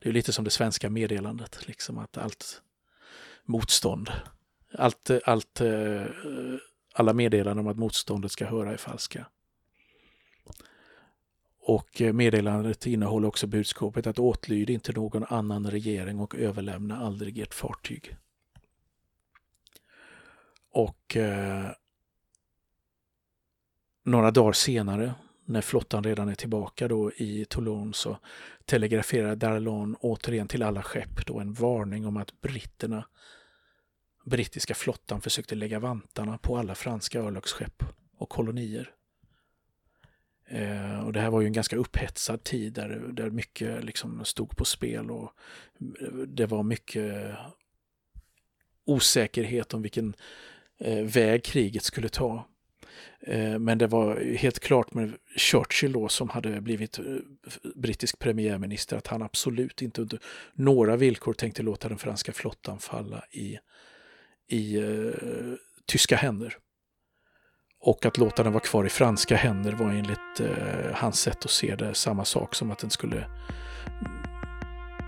Det 0.00 0.08
är 0.08 0.12
lite 0.12 0.32
som 0.32 0.44
det 0.44 0.50
svenska 0.50 0.90
meddelandet, 0.90 1.68
liksom 1.68 1.98
att 1.98 2.18
allt 2.18 2.62
motstånd, 3.44 4.10
allt, 4.74 5.10
allt, 5.24 5.60
eh, 5.60 6.04
alla 6.92 7.12
meddelanden 7.12 7.66
om 7.66 7.72
att 7.72 7.78
motståndet 7.78 8.32
ska 8.32 8.46
höra 8.46 8.72
är 8.72 8.76
falska. 8.76 9.26
Och 11.60 12.00
eh, 12.00 12.12
meddelandet 12.12 12.86
innehåller 12.86 13.28
också 13.28 13.46
budskapet 13.46 14.06
att 14.06 14.18
åtlyd 14.18 14.70
inte 14.70 14.92
någon 14.92 15.24
annan 15.24 15.70
regering 15.70 16.20
och 16.20 16.34
överlämna 16.34 16.98
aldrig 16.98 17.38
ert 17.38 17.54
fartyg. 17.54 18.16
Och 20.70 21.16
eh, 21.16 21.70
några 24.04 24.30
dagar 24.30 24.52
senare, 24.52 25.14
när 25.44 25.60
flottan 25.60 26.04
redan 26.04 26.28
är 26.28 26.34
tillbaka 26.34 26.88
då 26.88 27.12
i 27.12 27.44
Toulon, 27.44 27.94
så 27.94 28.18
telegraferar 28.64 29.36
Darlon 29.36 29.96
återigen 30.00 30.48
till 30.48 30.62
alla 30.62 30.82
skepp 30.82 31.26
då 31.26 31.40
en 31.40 31.52
varning 31.52 32.06
om 32.06 32.16
att 32.16 32.40
britterna, 32.40 33.04
brittiska 34.28 34.74
flottan 34.74 35.20
försökte 35.20 35.54
lägga 35.54 35.78
vantarna 35.78 36.38
på 36.38 36.58
alla 36.58 36.74
franska 36.74 37.20
örlogsskepp 37.20 37.84
och 38.16 38.28
kolonier. 38.28 38.90
Eh, 40.46 41.06
och 41.06 41.12
det 41.12 41.20
här 41.20 41.30
var 41.30 41.40
ju 41.40 41.46
en 41.46 41.52
ganska 41.52 41.76
upphetsad 41.76 42.44
tid 42.44 42.72
där, 42.72 42.88
där 43.12 43.30
mycket 43.30 43.84
liksom 43.84 44.24
stod 44.24 44.56
på 44.56 44.64
spel 44.64 45.10
och 45.10 45.32
det 46.26 46.46
var 46.46 46.62
mycket 46.62 47.36
osäkerhet 48.84 49.74
om 49.74 49.82
vilken 49.82 50.14
eh, 50.78 51.04
väg 51.04 51.44
kriget 51.44 51.82
skulle 51.82 52.08
ta. 52.08 52.44
Eh, 53.20 53.58
men 53.58 53.78
det 53.78 53.86
var 53.86 54.34
helt 54.36 54.60
klart 54.60 54.94
med 54.94 55.12
Churchill 55.36 55.92
då 55.92 56.08
som 56.08 56.28
hade 56.28 56.60
blivit 56.60 56.98
eh, 56.98 57.04
brittisk 57.74 58.18
premiärminister 58.18 58.96
att 58.96 59.06
han 59.06 59.22
absolut 59.22 59.82
inte 59.82 60.02
under 60.02 60.18
några 60.52 60.96
villkor 60.96 61.32
tänkte 61.32 61.62
låta 61.62 61.88
den 61.88 61.98
franska 61.98 62.32
flottan 62.32 62.78
falla 62.78 63.24
i, 63.30 63.58
i 64.48 64.76
eh, 64.76 65.12
tyska 65.86 66.16
händer. 66.16 66.56
Och 67.80 68.06
att 68.06 68.18
låta 68.18 68.42
den 68.42 68.52
vara 68.52 68.64
kvar 68.64 68.84
i 68.84 68.88
franska 68.88 69.36
händer 69.36 69.72
var 69.72 69.90
enligt 69.90 70.40
eh, 70.40 70.94
hans 70.94 71.20
sätt 71.20 71.44
att 71.44 71.50
se 71.50 71.76
det 71.76 71.94
samma 71.94 72.24
sak 72.24 72.54
som 72.54 72.70
att 72.70 72.78
den 72.78 72.90
skulle, 72.90 73.26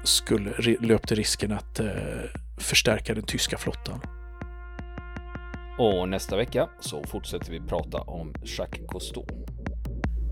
skulle 0.05 0.76
löpte 0.81 1.14
risken 1.14 1.53
att 1.53 1.81
eh, 1.81 1.90
förstärka 2.61 3.14
den 3.14 3.24
tyska 3.24 3.59
flottan. 3.59 4.00
Och 5.79 6.09
nästa 6.09 6.37
vecka 6.37 6.68
så 6.81 7.05
fortsätter 7.05 7.53
vi 7.53 7.61
prata 7.61 7.98
om 7.98 8.35
Jacques 8.44 8.88
Cousteau. 8.88 9.26